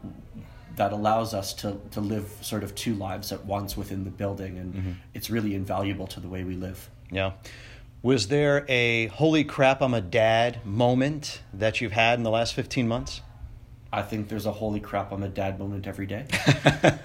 that 0.76 0.92
allows 0.92 1.34
us 1.34 1.54
to 1.54 1.80
to 1.92 2.00
live 2.00 2.26
sort 2.40 2.64
of 2.64 2.74
two 2.74 2.94
lives 2.94 3.32
at 3.32 3.44
once 3.44 3.76
within 3.76 4.04
the 4.04 4.10
building, 4.10 4.58
and 4.58 4.96
it's 5.14 5.30
really 5.30 5.54
invaluable 5.54 6.06
to 6.08 6.20
the 6.20 6.28
way 6.28 6.44
we 6.44 6.54
live. 6.54 6.90
Yeah. 7.10 7.32
Was 8.02 8.28
there 8.28 8.66
a 8.68 9.06
holy 9.06 9.44
crap, 9.44 9.80
I'm 9.80 9.94
a 9.94 10.00
dad 10.02 10.66
moment 10.66 11.40
that 11.54 11.80
you've 11.80 11.92
had 11.92 12.18
in 12.18 12.22
the 12.22 12.30
last 12.30 12.52
15 12.52 12.86
months? 12.86 13.22
I 13.94 14.02
think 14.02 14.28
there's 14.28 14.46
a 14.46 14.50
holy 14.50 14.80
crap, 14.80 15.12
I'm 15.12 15.22
a 15.22 15.28
dad 15.28 15.60
moment 15.60 15.86
every 15.86 16.06
day. 16.06 16.26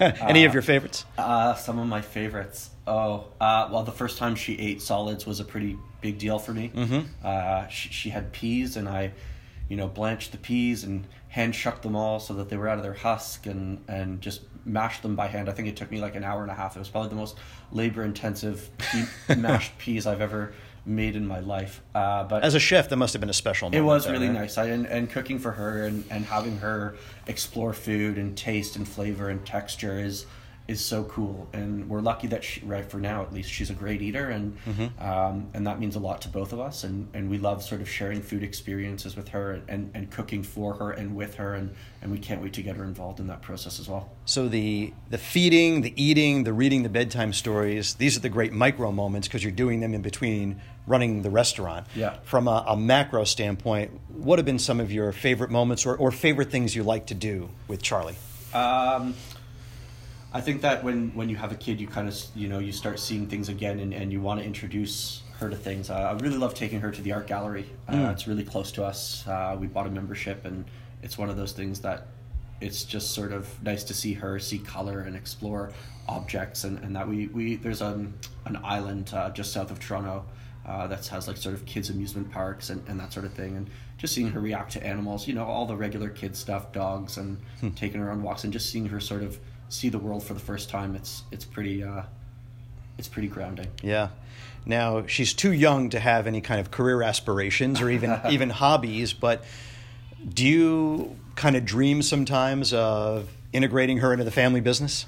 Any 0.20 0.44
of 0.44 0.52
your 0.52 0.62
favorites? 0.62 1.04
Uh, 1.16 1.54
some 1.54 1.78
of 1.78 1.86
my 1.86 2.00
favorites. 2.00 2.70
Oh, 2.84 3.28
uh, 3.40 3.68
well, 3.70 3.84
the 3.84 3.92
first 3.92 4.18
time 4.18 4.34
she 4.34 4.58
ate 4.58 4.82
solids 4.82 5.24
was 5.24 5.38
a 5.38 5.44
pretty 5.44 5.78
big 6.00 6.18
deal 6.18 6.40
for 6.40 6.52
me. 6.52 6.72
Mm-hmm. 6.74 7.00
Uh, 7.22 7.68
she, 7.68 7.90
she 7.90 8.10
had 8.10 8.32
peas, 8.32 8.76
and 8.76 8.88
I, 8.88 9.12
you 9.68 9.76
know, 9.76 9.86
blanched 9.86 10.32
the 10.32 10.38
peas 10.38 10.82
and 10.82 11.06
hand 11.28 11.54
shucked 11.54 11.82
them 11.82 11.94
all 11.94 12.18
so 12.18 12.34
that 12.34 12.48
they 12.48 12.56
were 12.56 12.68
out 12.68 12.78
of 12.78 12.82
their 12.82 12.94
husk, 12.94 13.46
and 13.46 13.84
and 13.86 14.20
just 14.20 14.42
mashed 14.64 15.02
them 15.02 15.14
by 15.14 15.28
hand. 15.28 15.48
I 15.48 15.52
think 15.52 15.68
it 15.68 15.76
took 15.76 15.92
me 15.92 16.00
like 16.00 16.16
an 16.16 16.24
hour 16.24 16.42
and 16.42 16.50
a 16.50 16.54
half. 16.54 16.74
It 16.74 16.80
was 16.80 16.88
probably 16.88 17.10
the 17.10 17.14
most 17.14 17.38
labor-intensive 17.70 18.68
mashed 19.36 19.78
peas 19.78 20.08
I've 20.08 20.20
ever 20.20 20.54
made 20.84 21.16
in 21.16 21.26
my 21.26 21.40
life. 21.40 21.82
Uh, 21.94 22.24
but 22.24 22.42
As 22.42 22.54
a 22.54 22.60
chef, 22.60 22.88
that 22.88 22.96
must 22.96 23.12
have 23.12 23.20
been 23.20 23.30
a 23.30 23.34
special 23.34 23.70
it 23.72 23.80
was 23.80 24.08
really 24.08 24.28
right? 24.28 24.40
nice. 24.40 24.58
I, 24.58 24.66
and, 24.66 24.86
and 24.86 25.10
cooking 25.10 25.38
for 25.38 25.52
her 25.52 25.86
and, 25.86 26.04
and 26.10 26.24
having 26.24 26.58
her 26.58 26.96
explore 27.26 27.72
food 27.72 28.16
and 28.18 28.36
taste 28.36 28.76
and 28.76 28.88
flavor 28.88 29.28
and 29.28 29.44
texture 29.46 29.98
is 29.98 30.26
is 30.70 30.84
so 30.84 31.04
cool. 31.04 31.48
And 31.52 31.88
we're 31.88 32.00
lucky 32.00 32.28
that 32.28 32.42
she, 32.44 32.60
right 32.64 32.88
for 32.88 32.98
now 32.98 33.22
at 33.22 33.32
least, 33.32 33.50
she's 33.50 33.70
a 33.70 33.74
great 33.74 34.00
eater, 34.02 34.30
and 34.30 34.56
Mm-hmm. 34.66 35.02
um, 35.02 35.48
and 35.54 35.66
that 35.66 35.80
means 35.80 35.96
a 35.96 35.98
lot 35.98 36.20
to 36.22 36.28
both 36.28 36.52
of 36.52 36.60
us. 36.60 36.84
And, 36.84 37.08
and 37.12 37.28
we 37.28 37.38
love 37.38 37.62
sort 37.62 37.80
of 37.80 37.88
sharing 37.88 38.22
food 38.22 38.42
experiences 38.42 39.16
with 39.16 39.28
her 39.30 39.60
and, 39.68 39.90
and 39.94 40.10
cooking 40.10 40.42
for 40.42 40.74
her 40.74 40.90
and 40.92 41.14
with 41.16 41.34
her, 41.34 41.54
and, 41.54 41.74
and 42.02 42.10
we 42.12 42.18
can't 42.18 42.40
wait 42.42 42.52
to 42.54 42.62
get 42.62 42.76
her 42.76 42.84
involved 42.84 43.20
in 43.20 43.26
that 43.26 43.42
process 43.42 43.80
as 43.80 43.88
well. 43.88 44.10
So 44.24 44.48
the 44.48 44.92
the 45.10 45.18
feeding, 45.18 45.82
the 45.82 45.92
eating, 46.02 46.44
the 46.44 46.52
reading 46.52 46.82
the 46.82 46.88
bedtime 46.88 47.32
stories, 47.32 47.94
these 47.94 48.16
are 48.16 48.20
the 48.20 48.28
great 48.28 48.52
micro 48.52 48.92
moments 48.92 49.28
because 49.28 49.42
you're 49.42 49.52
doing 49.52 49.80
them 49.80 49.92
in 49.94 50.02
between 50.02 50.60
running 50.86 51.22
the 51.22 51.30
restaurant. 51.30 51.86
Yeah. 51.94 52.16
From 52.24 52.48
a, 52.48 52.64
a 52.68 52.76
macro 52.76 53.24
standpoint, 53.24 53.90
what 54.08 54.38
have 54.38 54.46
been 54.46 54.58
some 54.58 54.80
of 54.80 54.90
your 54.92 55.12
favorite 55.12 55.50
moments 55.50 55.86
or, 55.86 55.96
or 55.96 56.10
favorite 56.10 56.50
things 56.50 56.74
you 56.74 56.82
like 56.82 57.06
to 57.06 57.14
do 57.14 57.50
with 57.68 57.82
Charlie? 57.82 58.16
Um, 58.54 59.14
I 60.32 60.40
think 60.40 60.62
that 60.62 60.84
when, 60.84 61.10
when 61.14 61.28
you 61.28 61.36
have 61.36 61.50
a 61.50 61.56
kid, 61.56 61.80
you 61.80 61.88
kind 61.88 62.08
of 62.08 62.16
you 62.34 62.48
know 62.48 62.58
you 62.60 62.72
start 62.72 62.98
seeing 63.00 63.26
things 63.26 63.48
again, 63.48 63.80
and, 63.80 63.92
and 63.92 64.12
you 64.12 64.20
want 64.20 64.40
to 64.40 64.46
introduce 64.46 65.22
her 65.38 65.50
to 65.50 65.56
things. 65.56 65.90
Uh, 65.90 65.94
I 65.94 66.12
really 66.12 66.36
love 66.36 66.54
taking 66.54 66.80
her 66.80 66.90
to 66.90 67.02
the 67.02 67.12
art 67.12 67.26
gallery. 67.26 67.66
Uh, 67.88 68.10
It's 68.12 68.26
really 68.28 68.44
close 68.44 68.70
to 68.72 68.84
us. 68.84 69.26
Uh, 69.26 69.56
we 69.58 69.66
bought 69.66 69.86
a 69.86 69.90
membership, 69.90 70.44
and 70.44 70.64
it's 71.02 71.18
one 71.18 71.30
of 71.30 71.36
those 71.36 71.52
things 71.52 71.80
that 71.80 72.06
it's 72.60 72.84
just 72.84 73.12
sort 73.12 73.32
of 73.32 73.60
nice 73.62 73.82
to 73.84 73.94
see 73.94 74.12
her 74.12 74.38
see 74.38 74.58
color 74.58 75.00
and 75.00 75.16
explore 75.16 75.72
objects 76.08 76.64
and, 76.64 76.78
and 76.84 76.94
that 76.94 77.08
we, 77.08 77.26
we 77.28 77.56
there's 77.56 77.80
um, 77.80 78.12
an 78.44 78.58
island 78.62 79.10
uh, 79.14 79.30
just 79.30 79.52
south 79.52 79.70
of 79.70 79.80
Toronto 79.80 80.24
uh, 80.66 80.86
that 80.86 81.06
has 81.06 81.26
like 81.26 81.38
sort 81.38 81.54
of 81.54 81.64
kids 81.64 81.88
amusement 81.88 82.30
parks 82.30 82.68
and, 82.68 82.86
and 82.86 83.00
that 83.00 83.12
sort 83.14 83.24
of 83.24 83.32
thing 83.32 83.56
and 83.56 83.70
just 83.96 84.14
seeing 84.14 84.28
her 84.30 84.40
react 84.40 84.72
to 84.72 84.86
animals 84.86 85.26
you 85.26 85.32
know 85.32 85.44
all 85.44 85.64
the 85.64 85.74
regular 85.74 86.10
kid 86.10 86.36
stuff 86.36 86.70
dogs 86.72 87.16
and 87.16 87.38
taking 87.76 87.98
her 87.98 88.10
on 88.10 88.22
walks 88.22 88.44
and 88.44 88.52
just 88.52 88.68
seeing 88.70 88.86
her 88.86 89.00
sort 89.00 89.22
of 89.22 89.38
see 89.70 89.88
the 89.88 89.98
world 89.98 90.22
for 90.22 90.34
the 90.34 90.40
first 90.40 90.68
time 90.68 90.94
it's 90.94 91.22
it's 91.30 91.44
pretty 91.44 91.82
uh, 91.82 92.02
it's 92.98 93.08
pretty 93.08 93.28
grounding 93.28 93.68
Yeah. 93.82 94.08
Now 94.66 95.06
she's 95.06 95.32
too 95.32 95.52
young 95.52 95.88
to 95.90 95.98
have 95.98 96.26
any 96.26 96.42
kind 96.42 96.60
of 96.60 96.70
career 96.70 97.02
aspirations 97.02 97.80
or 97.80 97.88
even 97.88 98.20
even 98.30 98.50
hobbies, 98.50 99.14
but 99.14 99.42
do 100.28 100.46
you 100.46 101.16
kind 101.34 101.56
of 101.56 101.64
dream 101.64 102.02
sometimes 102.02 102.74
of 102.74 103.30
integrating 103.52 103.98
her 103.98 104.12
into 104.12 104.24
the 104.24 104.30
family 104.30 104.60
business? 104.60 105.06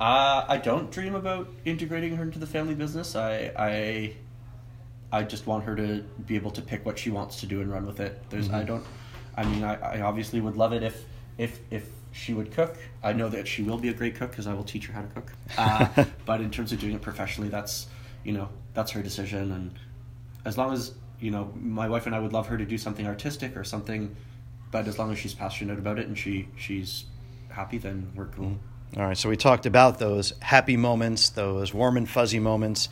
Uh, 0.00 0.44
I 0.48 0.56
don't 0.56 0.90
dream 0.90 1.14
about 1.14 1.48
integrating 1.64 2.16
her 2.16 2.22
into 2.22 2.38
the 2.38 2.46
family 2.46 2.74
business. 2.74 3.14
I, 3.14 3.52
I, 3.56 4.16
I 5.12 5.22
just 5.24 5.46
want 5.46 5.64
her 5.64 5.76
to 5.76 6.02
be 6.26 6.36
able 6.36 6.50
to 6.52 6.62
pick 6.62 6.86
what 6.86 6.98
she 6.98 7.10
wants 7.10 7.40
to 7.40 7.46
do 7.46 7.60
and 7.60 7.70
run 7.70 7.86
with 7.86 8.00
it. 8.00 8.22
There's, 8.30 8.50
I 8.50 8.62
don't, 8.62 8.84
I 9.36 9.44
mean, 9.44 9.62
I, 9.62 9.98
I 9.98 10.00
obviously 10.00 10.40
would 10.40 10.56
love 10.56 10.72
it 10.72 10.82
if, 10.82 11.04
if, 11.36 11.60
if 11.70 11.86
she 12.12 12.34
would 12.34 12.52
cook. 12.52 12.76
I 13.02 13.12
know 13.12 13.28
that 13.28 13.46
she 13.46 13.62
will 13.62 13.78
be 13.78 13.88
a 13.88 13.92
great 13.92 14.16
cook 14.16 14.30
because 14.30 14.46
I 14.46 14.54
will 14.54 14.64
teach 14.64 14.86
her 14.86 14.92
how 14.92 15.02
to 15.02 15.08
cook. 15.08 15.32
Uh, 15.58 16.04
but 16.24 16.40
in 16.40 16.50
terms 16.50 16.72
of 16.72 16.80
doing 16.80 16.94
it 16.94 17.02
professionally, 17.02 17.50
that's, 17.50 17.88
you 18.24 18.32
know, 18.32 18.48
that's 18.72 18.92
her 18.92 19.02
decision. 19.02 19.52
And 19.52 19.72
as 20.44 20.56
long 20.56 20.72
as, 20.72 20.94
you 21.18 21.30
know, 21.30 21.52
my 21.56 21.88
wife 21.88 22.06
and 22.06 22.14
I 22.14 22.20
would 22.20 22.32
love 22.32 22.46
her 22.46 22.56
to 22.56 22.64
do 22.64 22.78
something 22.78 23.06
artistic 23.06 23.56
or 23.56 23.64
something, 23.64 24.14
but 24.70 24.86
as 24.86 24.98
long 24.98 25.10
as 25.10 25.18
she's 25.18 25.34
passionate 25.34 25.78
about 25.78 25.98
it 25.98 26.06
and 26.06 26.16
she, 26.16 26.48
she's 26.56 27.04
happy, 27.48 27.78
then 27.78 28.12
we're 28.14 28.26
cool. 28.26 28.58
All 28.96 29.04
right, 29.04 29.16
so 29.16 29.28
we 29.28 29.36
talked 29.36 29.66
about 29.66 29.98
those 29.98 30.32
happy 30.40 30.76
moments, 30.76 31.30
those 31.30 31.72
warm 31.72 31.96
and 31.96 32.08
fuzzy 32.08 32.40
moments. 32.40 32.88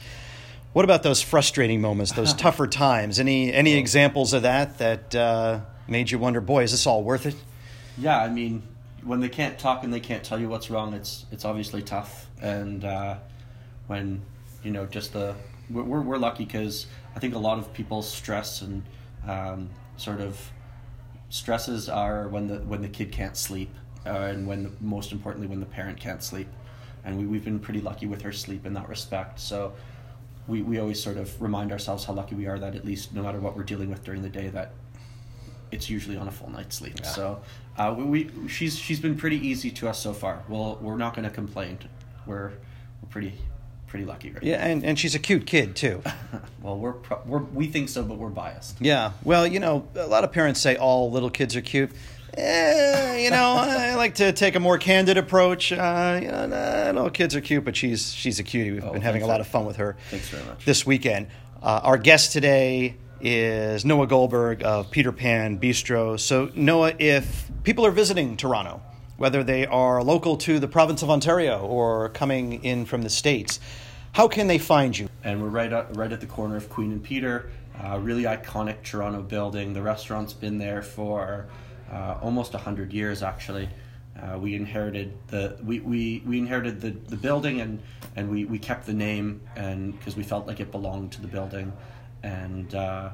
What 0.72 0.85
about 0.85 1.02
those 1.02 1.22
frustrating 1.22 1.81
moments, 1.81 2.12
those 2.12 2.35
tougher 2.46 2.66
times? 2.66 3.18
Any 3.18 3.52
any 3.52 3.74
examples 3.74 4.33
of 4.33 4.42
that 4.42 4.78
that 4.78 5.14
uh, 5.14 5.61
made 5.88 6.11
you 6.11 6.18
wonder, 6.18 6.40
boy, 6.40 6.62
is 6.62 6.70
this 6.70 6.87
all 6.87 7.02
worth 7.02 7.26
it? 7.26 7.35
Yeah, 7.96 8.20
I 8.20 8.28
mean, 8.28 8.62
when 9.09 9.21
they 9.21 9.29
can't 9.31 9.59
talk 9.59 9.85
and 9.85 9.92
they 9.92 10.01
can't 10.01 10.23
tell 10.23 10.38
you 10.38 10.49
what's 10.51 10.68
wrong, 10.71 10.92
it's 10.92 11.25
it's 11.33 11.44
obviously 11.47 11.83
tough. 11.83 12.27
And 12.42 12.85
uh, 12.85 13.16
when 13.87 14.21
you 14.62 14.71
know, 14.71 14.85
just 14.85 15.14
the 15.14 15.35
we're 15.71 16.01
we're, 16.01 16.18
lucky 16.18 16.44
because 16.44 16.87
I 17.16 17.18
think 17.18 17.35
a 17.35 17.38
lot 17.38 17.59
of 17.59 17.73
people's 17.73 18.09
stress 18.09 18.62
and 18.62 18.83
um, 19.27 19.71
sort 19.97 20.21
of 20.21 20.38
stresses 21.31 21.88
are 21.88 22.29
when 22.29 22.47
the 22.49 22.59
when 22.59 22.83
the 22.83 22.88
kid 22.88 23.11
can't 23.11 23.37
sleep, 23.37 23.75
uh, 24.07 24.11
and 24.11 24.47
when 24.47 24.64
the, 24.64 24.73
most 24.81 25.11
importantly 25.11 25.49
when 25.49 25.61
the 25.61 25.66
parent 25.66 25.99
can't 25.99 26.23
sleep. 26.23 26.49
And 27.05 27.18
we 27.18 27.25
we've 27.25 27.44
been 27.44 27.61
pretty 27.61 27.81
lucky 27.81 28.07
with 28.07 28.21
her 28.23 28.33
sleep 28.33 28.66
in 28.66 28.75
that 28.75 28.88
respect. 28.88 29.40
So. 29.40 29.73
We, 30.47 30.62
we 30.62 30.79
always 30.79 30.99
sort 30.99 31.18
of 31.18 31.42
remind 31.42 31.73
ourselves 31.73 32.07
how 32.07 32.14
lucky 32.14 32.35
we 32.35 32.47
are 32.47 32.59
that 32.59 32.75
at 32.75 32.83
least 32.83 33.12
no 33.12 33.23
matter 33.23 33.38
what 33.38 33.55
we're 33.55 33.64
dealing 33.64 33.90
with 33.90 34.03
during 34.03 34.23
the 34.23 34.31
day 34.31 34.49
that 34.49 34.73
it's 35.72 35.88
usually 35.90 36.16
on 36.16 36.28
a 36.28 36.31
full 36.31 36.50
night's 36.50 36.76
sleep. 36.76 37.04
So 37.04 37.40
uh, 37.76 37.94
we, 37.96 38.04
we 38.04 38.48
she's 38.48 38.78
she's 38.78 39.00
been 39.00 39.16
pretty 39.16 39.37
easy 39.46 39.70
to 39.72 39.88
us 39.88 39.98
so 40.00 40.12
far. 40.12 40.42
Well, 40.48 40.78
we're 40.81 40.96
not 40.96 41.14
going 41.14 41.24
to 41.28 41.35
complain. 41.35 41.78
We're 42.26 42.48
we're 43.02 43.09
pretty 43.11 43.35
pretty 43.87 44.04
lucky 44.04 44.31
right 44.31 44.42
Yeah, 44.42 44.62
and, 44.66 44.85
and 44.85 44.98
she's 44.98 45.14
a 45.14 45.18
cute 45.18 45.46
kid 45.46 45.74
too. 45.76 46.02
Well, 46.61 46.76
we're, 46.76 46.92
pro- 46.92 47.22
we're 47.24 47.38
we 47.38 47.68
think 47.68 47.88
so, 47.88 48.02
but 48.02 48.18
we're 48.18 48.28
biased. 48.28 48.81
Yeah, 48.81 49.12
well, 49.24 49.46
you 49.46 49.61
know, 49.61 49.87
a 49.94 50.07
lot 50.09 50.24
of 50.24 50.33
parents 50.33 50.61
say 50.61 50.76
all 50.76 51.11
little 51.11 51.31
kids 51.31 51.54
are 51.57 51.61
cute. 51.62 51.92
Eh, 52.37 53.24
you 53.24 53.31
know, 53.31 53.54
I 53.59 53.94
like 53.94 54.16
to 54.16 54.33
take 54.33 54.54
a 54.57 54.61
more 54.61 54.76
candid 54.76 55.16
approach. 55.16 55.72
Uh, 55.72 56.18
you 56.20 56.28
know, 56.31 56.46
nah, 56.46 56.92
no 56.92 57.09
kids 57.11 57.35
are 57.37 57.40
cute, 57.40 57.64
but 57.64 57.76
she's 57.76 58.12
she's 58.12 58.38
a 58.38 58.42
cutie. 58.42 58.72
We've 58.72 58.85
Oh, 58.85 58.92
been 58.92 59.02
having 59.02 59.22
a 59.22 59.26
lot 59.26 59.40
of 59.40 59.46
fun 59.46 59.64
with 59.66 59.76
her 59.76 59.96
Thanks 60.11 60.28
very 60.28 60.44
much. 60.44 60.64
this 60.64 60.85
weekend. 60.85 61.28
Uh, 61.62 61.81
our 61.85 61.96
guest 61.96 62.33
today 62.33 62.96
is 63.20 63.85
Noah 63.85 64.07
Goldberg 64.07 64.62
of 64.62 64.90
Peter 64.90 65.12
Pan 65.12 65.59
Bistro. 65.59 66.18
So, 66.18 66.50
Noah, 66.54 66.94
if 66.98 67.50
people 67.64 67.85
are 67.85 67.90
visiting 67.90 68.37
Toronto, 68.37 68.81
whether 69.16 69.42
they 69.42 69.66
are 69.66 70.02
local 70.02 70.37
to 70.38 70.59
the 70.59 70.68
province 70.68 71.02
of 71.02 71.11
Ontario 71.11 71.61
or 71.61 72.11
coming 72.11 72.64
in 72.64 72.85
from 72.85 73.02
the 73.02 73.11
states, 73.11 73.61
how 74.12 74.28
can 74.28 74.46
they 74.46 74.59
find 74.59 74.98
you? 74.98 75.09
and 75.24 75.42
we're 75.42 75.48
right 75.48 75.72
at, 75.72 75.94
right 75.96 76.12
at 76.12 76.20
the 76.20 76.26
corner 76.26 76.57
of 76.57 76.68
Queen 76.70 76.92
and 76.92 77.02
Peter. 77.02 77.50
Uh, 77.83 77.98
really 77.98 78.22
iconic 78.22 78.83
Toronto 78.83 79.22
building. 79.22 79.72
The 79.72 79.83
restaurant's 79.83 80.33
been 80.33 80.59
there 80.59 80.83
for 80.83 81.46
uh, 81.92 82.18
almost 82.20 82.52
hundred 82.54 82.92
years, 82.92 83.22
actually. 83.22 83.68
Uh, 84.20 84.38
we 84.38 84.54
inherited 84.54 85.16
the 85.28 85.57
we, 85.62 85.78
we, 85.81 86.22
we 86.26 86.38
inherited 86.38 86.81
the, 86.81 86.90
the 86.90 87.16
building 87.16 87.61
and, 87.61 87.81
and 88.16 88.28
we, 88.28 88.46
we 88.46 88.59
kept 88.59 88.85
the 88.87 88.92
name 88.92 89.40
and 89.54 89.96
because 89.96 90.16
we 90.16 90.24
felt 90.24 90.46
like 90.46 90.59
it 90.59 90.72
belonged 90.72 91.12
to 91.12 91.20
the 91.20 91.28
building 91.28 91.72
and 92.22 92.74
uh, 92.74 93.11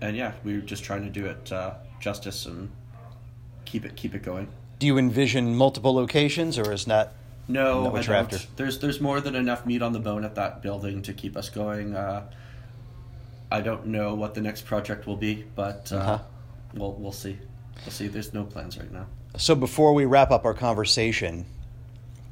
and 0.00 0.16
yeah 0.16 0.32
we 0.44 0.54
were 0.54 0.60
just 0.60 0.84
trying 0.84 1.02
to 1.02 1.10
do 1.10 1.26
it 1.26 1.50
uh, 1.52 1.74
justice 2.00 2.46
and 2.46 2.70
keep 3.64 3.84
it 3.84 3.96
keep 3.96 4.14
it 4.14 4.22
going. 4.22 4.48
Do 4.78 4.86
you 4.86 4.98
envision 4.98 5.54
multiple 5.54 5.94
locations, 5.94 6.58
or 6.58 6.72
is 6.72 6.84
that 6.86 7.12
No, 7.48 7.84
Not 7.84 7.92
what 7.92 8.06
you're 8.06 8.16
after. 8.16 8.38
There's 8.56 8.78
there's 8.80 9.00
more 9.00 9.20
than 9.20 9.34
enough 9.34 9.64
meat 9.66 9.82
on 9.82 9.92
the 9.92 10.00
bone 10.00 10.24
at 10.24 10.34
that 10.34 10.62
building 10.62 11.02
to 11.02 11.12
keep 11.12 11.36
us 11.36 11.48
going. 11.48 11.94
Uh, 11.94 12.24
I 13.50 13.60
don't 13.60 13.86
know 13.86 14.14
what 14.14 14.34
the 14.34 14.40
next 14.40 14.64
project 14.66 15.06
will 15.06 15.16
be, 15.16 15.44
but 15.54 15.90
uh, 15.92 15.96
Uh-huh. 15.96 16.18
we'll 16.74 16.92
we'll 16.94 17.12
see. 17.12 17.38
We'll 17.84 17.92
see. 17.92 18.08
There's 18.08 18.34
no 18.34 18.44
plans 18.44 18.76
right 18.78 18.90
now. 18.92 19.06
So 19.36 19.54
before 19.54 19.94
we 19.94 20.04
wrap 20.04 20.30
up 20.30 20.44
our 20.44 20.54
conversation, 20.54 21.44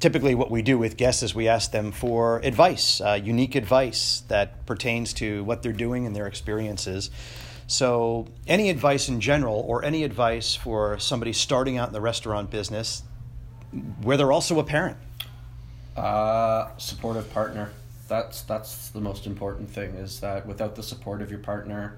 typically 0.03 0.35
what 0.35 0.51
we 0.51 0.61
do 0.61 0.77
with 0.77 0.97
guests 0.97 1.23
is 1.23 1.33
we 1.33 1.47
ask 1.47 1.71
them 1.71 1.89
for 1.89 2.39
advice, 2.39 2.99
uh, 2.99 3.13
unique 3.13 3.55
advice 3.55 4.21
that 4.27 4.65
pertains 4.65 5.13
to 5.13 5.45
what 5.45 5.63
they're 5.63 5.71
doing 5.71 6.05
and 6.05 6.13
their 6.13 6.27
experiences. 6.27 7.09
So, 7.67 8.27
any 8.45 8.69
advice 8.69 9.07
in 9.07 9.21
general, 9.21 9.63
or 9.65 9.85
any 9.85 10.03
advice 10.03 10.55
for 10.55 10.99
somebody 10.99 11.31
starting 11.31 11.77
out 11.77 11.87
in 11.87 11.93
the 11.93 12.01
restaurant 12.01 12.51
business, 12.51 13.03
where 14.01 14.17
they're 14.17 14.33
also 14.33 14.59
a 14.59 14.65
parent. 14.65 14.97
Uh, 15.95 16.67
supportive 16.75 17.31
partner. 17.31 17.71
That's 18.09 18.41
that's 18.41 18.89
the 18.89 18.99
most 18.99 19.25
important 19.25 19.69
thing. 19.69 19.91
Is 19.91 20.19
that 20.19 20.45
without 20.45 20.75
the 20.75 20.83
support 20.83 21.21
of 21.21 21.29
your 21.29 21.39
partner, 21.39 21.97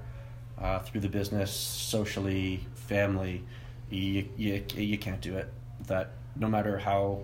uh, 0.60 0.78
through 0.78 1.02
the 1.02 1.10
business, 1.10 1.52
socially, 1.52 2.68
family, 2.76 3.42
you, 3.90 4.30
you 4.38 4.64
you 4.76 5.00
can't 5.00 5.22
do 5.22 5.38
it. 5.38 5.52
That 5.88 6.12
no 6.36 6.48
matter 6.48 6.78
how 6.78 7.24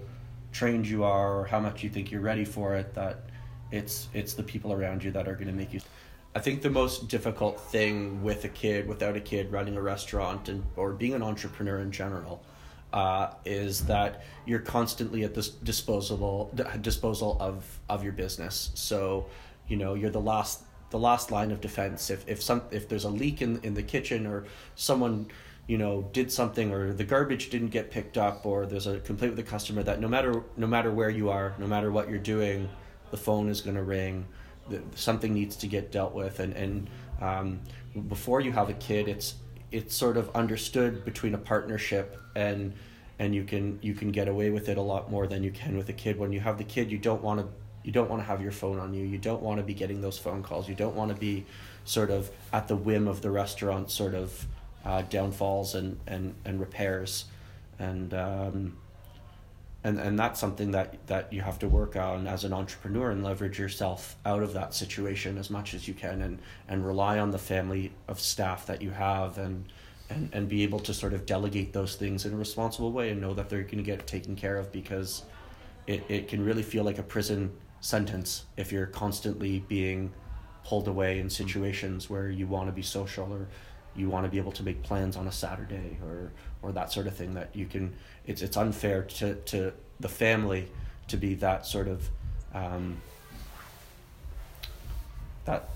trained 0.51 0.87
you 0.87 1.03
are 1.03 1.39
or 1.39 1.45
how 1.45 1.59
much 1.59 1.83
you 1.83 1.89
think 1.89 2.11
you're 2.11 2.21
ready 2.21 2.45
for 2.45 2.75
it, 2.75 2.93
that 2.93 3.23
it's 3.71 4.09
it's 4.13 4.33
the 4.33 4.43
people 4.43 4.73
around 4.73 5.03
you 5.03 5.11
that 5.11 5.27
are 5.27 5.33
going 5.33 5.47
to 5.47 5.53
make 5.53 5.73
you. 5.73 5.81
I 6.33 6.39
think 6.39 6.61
the 6.61 6.69
most 6.69 7.09
difficult 7.09 7.59
thing 7.59 8.23
with 8.23 8.45
a 8.45 8.49
kid, 8.49 8.87
without 8.87 9.17
a 9.17 9.21
kid, 9.21 9.51
running 9.51 9.75
a 9.75 9.81
restaurant 9.81 10.49
and 10.49 10.63
or 10.75 10.93
being 10.93 11.13
an 11.13 11.23
entrepreneur 11.23 11.79
in 11.79 11.91
general, 11.91 12.43
uh, 12.93 13.31
is 13.45 13.85
that 13.85 14.23
you're 14.45 14.59
constantly 14.59 15.23
at 15.23 15.33
this 15.33 15.49
disposable 15.49 16.51
disposal 16.81 17.37
of 17.39 17.79
of 17.89 18.03
your 18.03 18.13
business. 18.13 18.71
So, 18.75 19.27
you 19.67 19.77
know, 19.77 19.93
you're 19.93 20.09
the 20.09 20.21
last 20.21 20.63
the 20.89 20.99
last 20.99 21.31
line 21.31 21.51
of 21.51 21.61
defense. 21.61 22.09
If 22.09 22.27
if 22.27 22.41
some 22.41 22.61
if 22.71 22.87
there's 22.87 23.05
a 23.05 23.09
leak 23.09 23.41
in 23.41 23.59
in 23.63 23.73
the 23.73 23.83
kitchen 23.83 24.25
or 24.25 24.45
someone 24.75 25.27
you 25.67 25.77
know 25.77 26.09
did 26.13 26.31
something 26.31 26.71
or 26.71 26.93
the 26.93 27.03
garbage 27.03 27.49
didn't 27.49 27.69
get 27.69 27.91
picked 27.91 28.17
up 28.17 28.45
or 28.45 28.65
there's 28.65 28.87
a 28.87 28.99
complaint 28.99 29.35
with 29.35 29.45
the 29.45 29.49
customer 29.49 29.83
that 29.83 30.01
no 30.01 30.07
matter 30.07 30.43
no 30.57 30.67
matter 30.67 30.91
where 30.91 31.09
you 31.09 31.29
are 31.29 31.53
no 31.59 31.67
matter 31.67 31.91
what 31.91 32.09
you're 32.09 32.19
doing 32.19 32.69
the 33.11 33.17
phone 33.17 33.47
is 33.49 33.61
going 33.61 33.75
to 33.75 33.83
ring 33.83 34.25
the, 34.69 34.81
something 34.95 35.33
needs 35.33 35.55
to 35.57 35.67
get 35.67 35.91
dealt 35.91 36.13
with. 36.13 36.39
And 36.39 36.53
and 36.53 36.89
um, 37.21 37.59
before 38.07 38.41
you 38.41 38.51
have 38.51 38.69
a 38.69 38.73
kid 38.73 39.07
it's 39.07 39.35
it's 39.71 39.95
sort 39.95 40.17
of 40.17 40.29
understood 40.35 41.05
between 41.05 41.33
a 41.33 41.37
partnership 41.37 42.19
and 42.35 42.73
and 43.19 43.35
you 43.35 43.43
can 43.43 43.79
you 43.81 43.93
can 43.93 44.11
get 44.11 44.27
away 44.27 44.49
with 44.49 44.69
it 44.69 44.77
a 44.77 44.81
lot 44.81 45.11
more 45.11 45.27
than 45.27 45.43
you 45.43 45.51
can 45.51 45.77
with 45.77 45.89
a 45.89 45.93
kid. 45.93 46.17
When 46.17 46.31
you 46.31 46.39
have 46.39 46.57
the 46.57 46.63
kid 46.63 46.91
you 46.91 46.97
don't 46.97 47.21
want 47.21 47.39
to 47.41 47.47
you 47.83 47.91
don't 47.91 48.09
want 48.09 48.21
to 48.21 48.25
have 48.25 48.41
your 48.41 48.51
phone 48.51 48.79
on 48.79 48.93
you. 48.93 49.03
You 49.03 49.17
don't 49.17 49.41
want 49.41 49.59
to 49.59 49.63
be 49.63 49.73
getting 49.73 50.01
those 50.01 50.17
phone 50.17 50.43
calls. 50.43 50.69
You 50.69 50.75
don't 50.75 50.95
want 50.95 51.13
to 51.13 51.19
be 51.19 51.45
sort 51.83 52.11
of 52.11 52.29
at 52.53 52.67
the 52.67 52.75
whim 52.75 53.07
of 53.07 53.21
the 53.21 53.31
restaurant 53.31 53.89
sort 53.89 54.13
of 54.13 54.45
uh, 54.85 55.01
downfalls 55.03 55.75
and, 55.75 55.99
and, 56.07 56.35
and 56.45 56.59
repairs. 56.59 57.25
And 57.79 58.13
um, 58.13 58.77
and 59.83 59.99
and 59.99 60.17
that's 60.17 60.39
something 60.39 60.71
that 60.71 60.95
that 61.07 61.31
you 61.33 61.41
have 61.41 61.57
to 61.59 61.67
work 61.67 61.95
on 61.95 62.27
as 62.27 62.43
an 62.43 62.53
entrepreneur 62.53 63.09
and 63.11 63.23
leverage 63.23 63.57
yourself 63.57 64.15
out 64.25 64.43
of 64.43 64.53
that 64.53 64.73
situation 64.73 65.37
as 65.37 65.49
much 65.49 65.73
as 65.73 65.87
you 65.87 65.93
can 65.93 66.21
and 66.21 66.39
and 66.67 66.85
rely 66.85 67.19
on 67.19 67.31
the 67.31 67.39
family 67.39 67.91
of 68.07 68.19
staff 68.19 68.67
that 68.67 68.81
you 68.81 68.91
have 68.91 69.37
and 69.37 69.65
and, 70.09 70.29
and 70.33 70.49
be 70.49 70.63
able 70.63 70.79
to 70.79 70.93
sort 70.93 71.13
of 71.13 71.25
delegate 71.25 71.73
those 71.73 71.95
things 71.95 72.25
in 72.25 72.33
a 72.33 72.37
responsible 72.37 72.91
way 72.91 73.09
and 73.11 73.21
know 73.21 73.33
that 73.33 73.49
they're 73.49 73.63
going 73.63 73.77
to 73.77 73.83
get 73.83 74.05
taken 74.05 74.35
care 74.35 74.57
of 74.57 74.71
because 74.71 75.23
it, 75.87 76.03
it 76.09 76.27
can 76.27 76.43
really 76.43 76.63
feel 76.63 76.83
like 76.83 76.97
a 76.97 77.03
prison 77.03 77.51
sentence 77.79 78.45
if 78.57 78.71
you're 78.71 78.85
constantly 78.85 79.59
being 79.67 80.11
pulled 80.65 80.87
away 80.87 81.19
in 81.19 81.29
situations 81.29 82.09
where 82.09 82.29
you 82.29 82.45
want 82.45 82.67
to 82.67 82.71
be 82.71 82.81
social 82.81 83.31
or 83.33 83.47
you 83.95 84.09
want 84.09 84.25
to 84.25 84.29
be 84.31 84.37
able 84.37 84.51
to 84.53 84.63
make 84.63 84.81
plans 84.83 85.15
on 85.17 85.27
a 85.27 85.31
Saturday 85.31 85.97
or 86.03 86.31
or 86.61 86.71
that 86.71 86.91
sort 86.91 87.07
of 87.07 87.15
thing 87.15 87.33
that 87.33 87.49
you 87.55 87.65
can 87.65 87.93
it's 88.25 88.41
it's 88.41 88.57
unfair 88.57 89.01
to 89.03 89.35
to 89.35 89.73
the 89.99 90.09
family 90.09 90.67
to 91.07 91.17
be 91.17 91.33
that 91.35 91.65
sort 91.65 91.87
of 91.87 92.09
Um, 92.53 93.01
that 95.45 95.69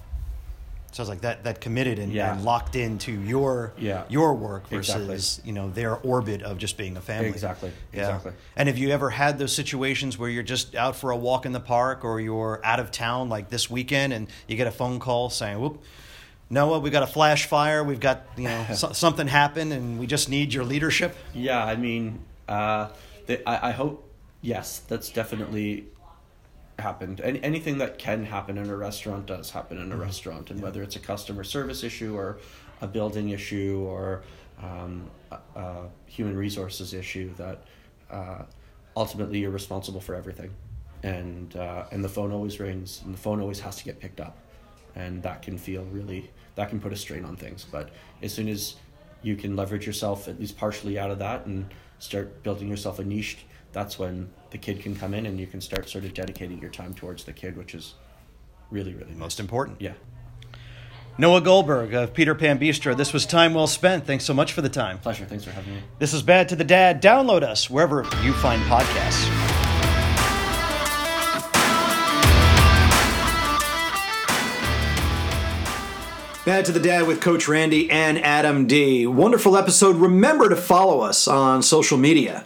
Sounds 0.91 1.09
like 1.09 1.21
that 1.21 1.43
that 1.43 1.59
committed 1.59 1.99
and, 1.99 2.13
Yeah. 2.13 2.31
and 2.33 2.45
locked 2.45 2.77
into 2.77 3.11
your 3.11 3.73
Yeah. 3.77 4.03
your 4.07 4.33
work 4.33 4.69
versus 4.69 4.95
Exactly. 4.95 5.47
you 5.49 5.53
know 5.53 5.69
their 5.69 5.95
orbit 5.97 6.41
of 6.41 6.57
just 6.57 6.77
being 6.77 6.95
a 6.95 7.01
family. 7.01 7.27
Exactly. 7.29 7.71
Yeah. 7.91 8.01
Exactly. 8.15 8.31
And 8.55 8.69
have 8.69 8.77
you 8.77 8.91
ever 8.91 9.09
had 9.09 9.37
those 9.37 9.53
situations 9.53 10.17
where 10.17 10.29
you're 10.29 10.41
just 10.43 10.73
out 10.73 10.95
for 10.95 11.11
a 11.11 11.17
walk 11.17 11.45
in 11.45 11.51
the 11.51 11.59
park 11.59 12.05
or 12.05 12.21
you're 12.21 12.61
out 12.63 12.79
of 12.79 12.91
town 12.91 13.27
like 13.27 13.49
this 13.49 13.69
weekend 13.69 14.13
and 14.13 14.29
you 14.47 14.55
get 14.55 14.67
a 14.67 14.71
phone 14.71 14.99
call 14.99 15.29
saying, 15.29 15.59
"Whoop, 15.59 15.83
Noah, 16.49 16.79
we 16.79 16.89
got 16.89 17.03
a 17.03 17.07
flash 17.07 17.47
fire. 17.47 17.83
We've 17.83 17.99
got 17.99 18.25
you 18.37 18.45
know 18.45 18.65
so, 18.73 18.91
something 18.93 19.27
happened 19.27 19.73
and 19.73 19.99
we 19.99 20.07
just 20.07 20.29
need 20.29 20.53
your 20.53 20.63
leadership." 20.63 21.15
Yeah, 21.33 21.63
I 21.63 21.75
mean, 21.75 22.19
uh, 22.47 22.89
I, 23.29 23.69
I 23.69 23.71
hope, 23.71 24.09
yes, 24.41 24.79
that's 24.87 25.09
definitely 25.09 25.85
happened. 26.79 27.21
Any, 27.21 27.41
anything 27.43 27.77
that 27.79 27.97
can 27.97 28.25
happen 28.25 28.57
in 28.57 28.69
a 28.69 28.75
restaurant 28.75 29.25
does 29.25 29.51
happen 29.51 29.77
in 29.77 29.91
a 29.91 29.97
restaurant, 29.97 30.51
and 30.51 30.61
whether 30.61 30.83
it's 30.83 30.95
a 30.95 30.99
customer 30.99 31.43
service 31.43 31.83
issue 31.83 32.15
or 32.15 32.39
a 32.81 32.87
building 32.87 33.29
issue 33.29 33.83
or 33.87 34.23
um, 34.61 35.09
a, 35.31 35.37
a 35.55 35.89
human 36.05 36.35
resources 36.35 36.93
issue, 36.93 37.33
that 37.35 37.63
uh, 38.11 38.43
ultimately 38.95 39.39
you're 39.39 39.51
responsible 39.51 40.01
for 40.01 40.15
everything. 40.15 40.53
And, 41.03 41.55
uh, 41.55 41.85
and 41.91 42.03
the 42.03 42.09
phone 42.09 42.31
always 42.31 42.59
rings, 42.59 43.01
and 43.05 43.13
the 43.13 43.17
phone 43.17 43.39
always 43.39 43.59
has 43.61 43.75
to 43.77 43.83
get 43.83 43.99
picked 43.99 44.19
up. 44.19 44.37
And 44.95 45.21
that 45.23 45.41
can 45.41 45.57
feel 45.57 45.83
really, 45.85 46.31
that 46.55 46.69
can 46.69 46.79
put 46.79 46.93
a 46.93 46.95
strain 46.95 47.25
on 47.25 47.35
things. 47.35 47.65
But 47.69 47.89
as 48.21 48.33
soon 48.33 48.47
as 48.47 48.75
you 49.21 49.35
can 49.35 49.55
leverage 49.55 49.85
yourself 49.85 50.27
at 50.27 50.39
least 50.39 50.57
partially 50.57 50.99
out 50.99 51.11
of 51.11 51.19
that 51.19 51.45
and 51.45 51.65
start 51.99 52.43
building 52.43 52.67
yourself 52.67 52.99
a 52.99 53.03
niche 53.03 53.37
that's 53.71 53.99
when 53.99 54.29
the 54.51 54.57
kid 54.57 54.79
can 54.79 54.95
come 54.95 55.13
in 55.13 55.25
and 55.25 55.39
you 55.39 55.47
can 55.47 55.59
start 55.59 55.89
sort 55.89 56.05
of 56.05 56.13
dedicating 56.13 56.59
your 56.61 56.69
time 56.69 56.93
towards 56.93 57.25
the 57.25 57.33
kid 57.33 57.57
which 57.57 57.73
is 57.75 57.95
really 58.71 58.93
really 58.93 59.11
nice. 59.11 59.19
Most 59.19 59.39
important. 59.39 59.81
yeah 59.81 59.93
Noah 61.17 61.41
Goldberg 61.41 61.93
of 61.93 62.13
Peter 62.13 62.35
Pan 62.35 62.59
Bistro. 62.59 62.95
This 62.95 63.13
was 63.13 63.25
time 63.25 63.53
well 63.53 63.67
spent. 63.67 64.05
Thanks 64.05 64.25
so 64.25 64.33
much 64.33 64.51
for 64.51 64.61
the 64.61 64.69
time. 64.69 64.99
pleasure 64.99 65.25
thanks 65.25 65.43
for 65.43 65.51
having 65.51 65.75
me 65.75 65.81
This 65.97 66.13
is 66.13 66.21
Bad 66.21 66.49
to 66.49 66.55
the 66.55 66.63
Dad. 66.63 67.01
Download 67.01 67.41
us 67.41 67.69
wherever 67.69 68.03
you 68.21 68.33
find 68.33 68.61
podcasts. 68.63 69.44
Bad 76.45 76.65
to 76.65 76.71
the 76.71 76.79
Dad 76.79 77.07
with 77.07 77.21
Coach 77.21 77.47
Randy 77.47 77.89
and 77.89 78.19
Adam 78.19 78.67
D. 78.67 79.07
Wonderful 79.07 79.57
episode. 79.57 79.95
Remember 79.95 80.47
to 80.47 80.55
follow 80.55 81.01
us 81.01 81.27
on 81.27 81.63
social 81.63 81.97
media 81.97 82.45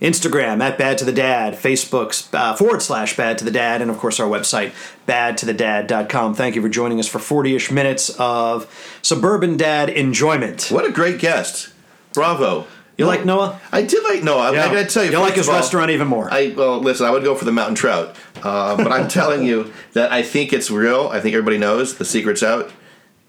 Instagram 0.00 0.60
at 0.60 0.78
Bad 0.78 0.98
to 0.98 1.04
the 1.04 1.12
Dad, 1.12 1.54
Facebook's 1.54 2.32
uh, 2.32 2.54
forward 2.54 2.80
slash 2.80 3.16
Bad 3.16 3.38
to 3.38 3.44
the 3.44 3.50
Dad, 3.50 3.82
and 3.82 3.90
of 3.90 3.98
course 3.98 4.20
our 4.20 4.28
website, 4.28 4.72
badtothedad.com. 5.08 6.34
Thank 6.34 6.54
you 6.54 6.62
for 6.62 6.68
joining 6.68 7.00
us 7.00 7.08
for 7.08 7.18
40 7.18 7.56
ish 7.56 7.70
minutes 7.72 8.10
of 8.20 8.98
suburban 9.02 9.56
dad 9.56 9.88
enjoyment. 9.88 10.68
What 10.70 10.84
a 10.84 10.92
great 10.92 11.18
guest. 11.18 11.72
Bravo. 12.12 12.68
You 12.96 13.06
like 13.06 13.24
Noah? 13.24 13.60
I 13.72 13.82
did 13.82 14.04
like 14.04 14.22
Noah. 14.22 14.42
I, 14.42 14.48
I 14.50 14.72
gotta 14.72 14.84
tell 14.86 15.04
you, 15.04 15.10
You 15.10 15.18
like 15.18 15.34
his 15.34 15.48
all, 15.48 15.56
restaurant 15.56 15.90
even 15.90 16.06
more. 16.06 16.32
I 16.32 16.54
well, 16.56 16.78
listen. 16.78 17.04
I 17.04 17.10
would 17.10 17.24
go 17.24 17.34
for 17.34 17.44
the 17.44 17.50
mountain 17.50 17.74
trout, 17.74 18.14
uh, 18.44 18.76
but 18.76 18.92
I'm 18.92 19.08
telling 19.20 19.44
you 19.44 19.72
that 19.94 20.12
I 20.12 20.22
think 20.22 20.52
it's 20.52 20.70
real. 20.70 21.08
I 21.08 21.18
think 21.18 21.34
everybody 21.34 21.58
knows 21.58 21.96
the 21.96 22.04
secret's 22.04 22.44
out. 22.44 22.70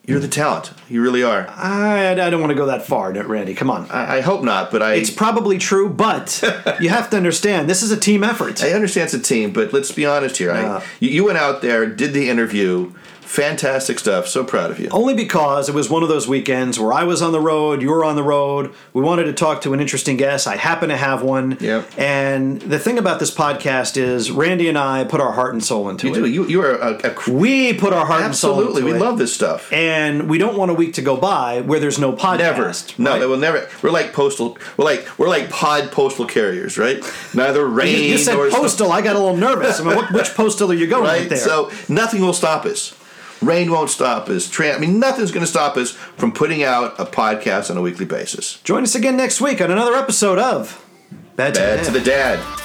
You're 0.07 0.19
the 0.19 0.27
talent. 0.27 0.71
You 0.87 1.01
really 1.01 1.23
are. 1.23 1.47
I, 1.49 2.11
I 2.11 2.29
don't 2.29 2.39
want 2.39 2.51
to 2.51 2.55
go 2.55 2.67
that 2.67 2.85
far, 2.85 3.11
Randy. 3.11 3.55
Come 3.55 3.71
on. 3.71 3.89
I, 3.89 4.17
I 4.17 4.21
hope 4.21 4.43
not, 4.43 4.71
but 4.71 4.83
I. 4.83 4.95
It's 4.95 5.09
probably 5.09 5.57
true, 5.57 5.89
but 5.89 6.43
you 6.79 6.89
have 6.89 7.09
to 7.09 7.17
understand 7.17 7.69
this 7.69 7.81
is 7.81 7.91
a 7.91 7.99
team 7.99 8.23
effort. 8.23 8.63
I 8.63 8.73
understand 8.73 9.05
it's 9.05 9.13
a 9.15 9.19
team, 9.19 9.51
but 9.51 9.73
let's 9.73 9.91
be 9.91 10.05
honest 10.05 10.37
here. 10.37 10.53
Yeah. 10.53 10.77
I, 10.77 10.83
you, 10.99 11.09
you 11.09 11.25
went 11.25 11.37
out 11.37 11.61
there, 11.61 11.87
did 11.87 12.13
the 12.13 12.29
interview, 12.29 12.93
fantastic 13.25 13.99
stuff. 13.99 14.27
So 14.27 14.43
proud 14.43 14.71
of 14.71 14.79
you. 14.79 14.87
Only 14.91 15.13
because 15.13 15.67
it 15.69 15.75
was 15.75 15.89
one 15.89 16.03
of 16.03 16.09
those 16.09 16.27
weekends 16.27 16.79
where 16.79 16.93
I 16.93 17.03
was 17.03 17.21
on 17.21 17.31
the 17.31 17.39
road, 17.41 17.81
you 17.81 17.89
were 17.89 18.05
on 18.05 18.15
the 18.15 18.23
road. 18.23 18.73
We 18.93 19.01
wanted 19.01 19.25
to 19.25 19.33
talk 19.33 19.61
to 19.61 19.73
an 19.73 19.79
interesting 19.79 20.17
guest. 20.17 20.47
I 20.47 20.55
happen 20.55 20.89
to 20.89 20.97
have 20.97 21.21
one. 21.21 21.57
Yep. 21.59 21.97
And 21.97 22.61
the 22.61 22.79
thing 22.79 22.97
about 22.97 23.19
this 23.19 23.33
podcast 23.33 23.97
is 23.97 24.31
Randy 24.31 24.69
and 24.69 24.77
I 24.77 25.03
put 25.03 25.21
our 25.21 25.33
heart 25.33 25.53
and 25.53 25.63
soul 25.63 25.89
into 25.89 26.07
it. 26.07 26.15
You 26.15 26.15
it. 26.15 26.27
do. 26.27 26.31
You 26.31 26.47
you 26.47 26.61
are 26.61 26.75
a, 26.75 27.11
a 27.11 27.31
We 27.31 27.73
put 27.73 27.93
our 27.93 28.05
heart 28.05 28.23
and 28.23 28.35
soul 28.35 28.59
absolutely. 28.59 28.83
We 28.83 28.97
it. 28.97 29.01
love 29.01 29.17
this 29.17 29.33
stuff. 29.33 29.71
And 29.73 30.29
we 30.29 30.37
don't 30.37 30.57
want 30.57 30.71
a 30.71 30.73
week 30.73 30.93
to 30.93 31.01
go 31.01 31.17
by 31.17 31.61
where 31.61 31.79
there's 31.79 31.99
no 31.99 32.13
podcast. 32.13 32.37
Never. 32.37 33.03
No, 33.03 33.11
right? 33.11 33.21
it 33.21 33.25
will 33.25 33.37
never. 33.37 33.67
We're 33.81 33.91
like 33.91 34.13
postal. 34.13 34.57
We're 34.77 34.85
like 34.85 35.19
we're 35.19 35.29
like 35.29 35.49
pod 35.49 35.91
postal 35.91 36.25
carriers, 36.25 36.77
right? 36.77 37.03
Neither 37.33 37.65
rain 37.65 37.95
You, 37.95 38.03
you 38.03 38.17
said 38.17 38.35
postal. 38.51 38.91
I 38.91 39.01
got 39.01 39.15
a 39.15 39.19
little 39.19 39.37
nervous. 39.37 39.79
I 39.79 39.83
mean, 39.83 39.95
what, 39.95 40.11
which 40.13 40.33
postal 40.33 40.71
are 40.71 40.75
you 40.75 40.87
going 40.87 41.03
right? 41.03 41.21
with 41.21 41.29
there? 41.29 41.37
So 41.37 41.71
nothing 41.89 42.21
will 42.21 42.33
stop 42.33 42.65
us. 42.65 42.95
Rain 43.41 43.71
won't 43.71 43.89
stop 43.89 44.29
us. 44.29 44.49
Tra- 44.49 44.73
I 44.73 44.77
mean, 44.79 44.99
nothing's 44.99 45.31
going 45.31 45.45
to 45.45 45.49
stop 45.51 45.77
us 45.77 45.91
from 45.91 46.31
putting 46.31 46.63
out 46.63 46.99
a 46.99 47.05
podcast 47.05 47.69
on 47.69 47.77
a 47.77 47.81
weekly 47.81 48.05
basis. 48.05 48.59
Join 48.63 48.83
us 48.83 48.95
again 48.95 49.17
next 49.17 49.41
week 49.41 49.61
on 49.61 49.71
another 49.71 49.93
episode 49.93 50.39
of 50.39 50.83
Bad, 51.35 51.53
Bad 51.55 51.83
to 51.85 51.91
the 51.91 52.01
dad. 52.01 52.64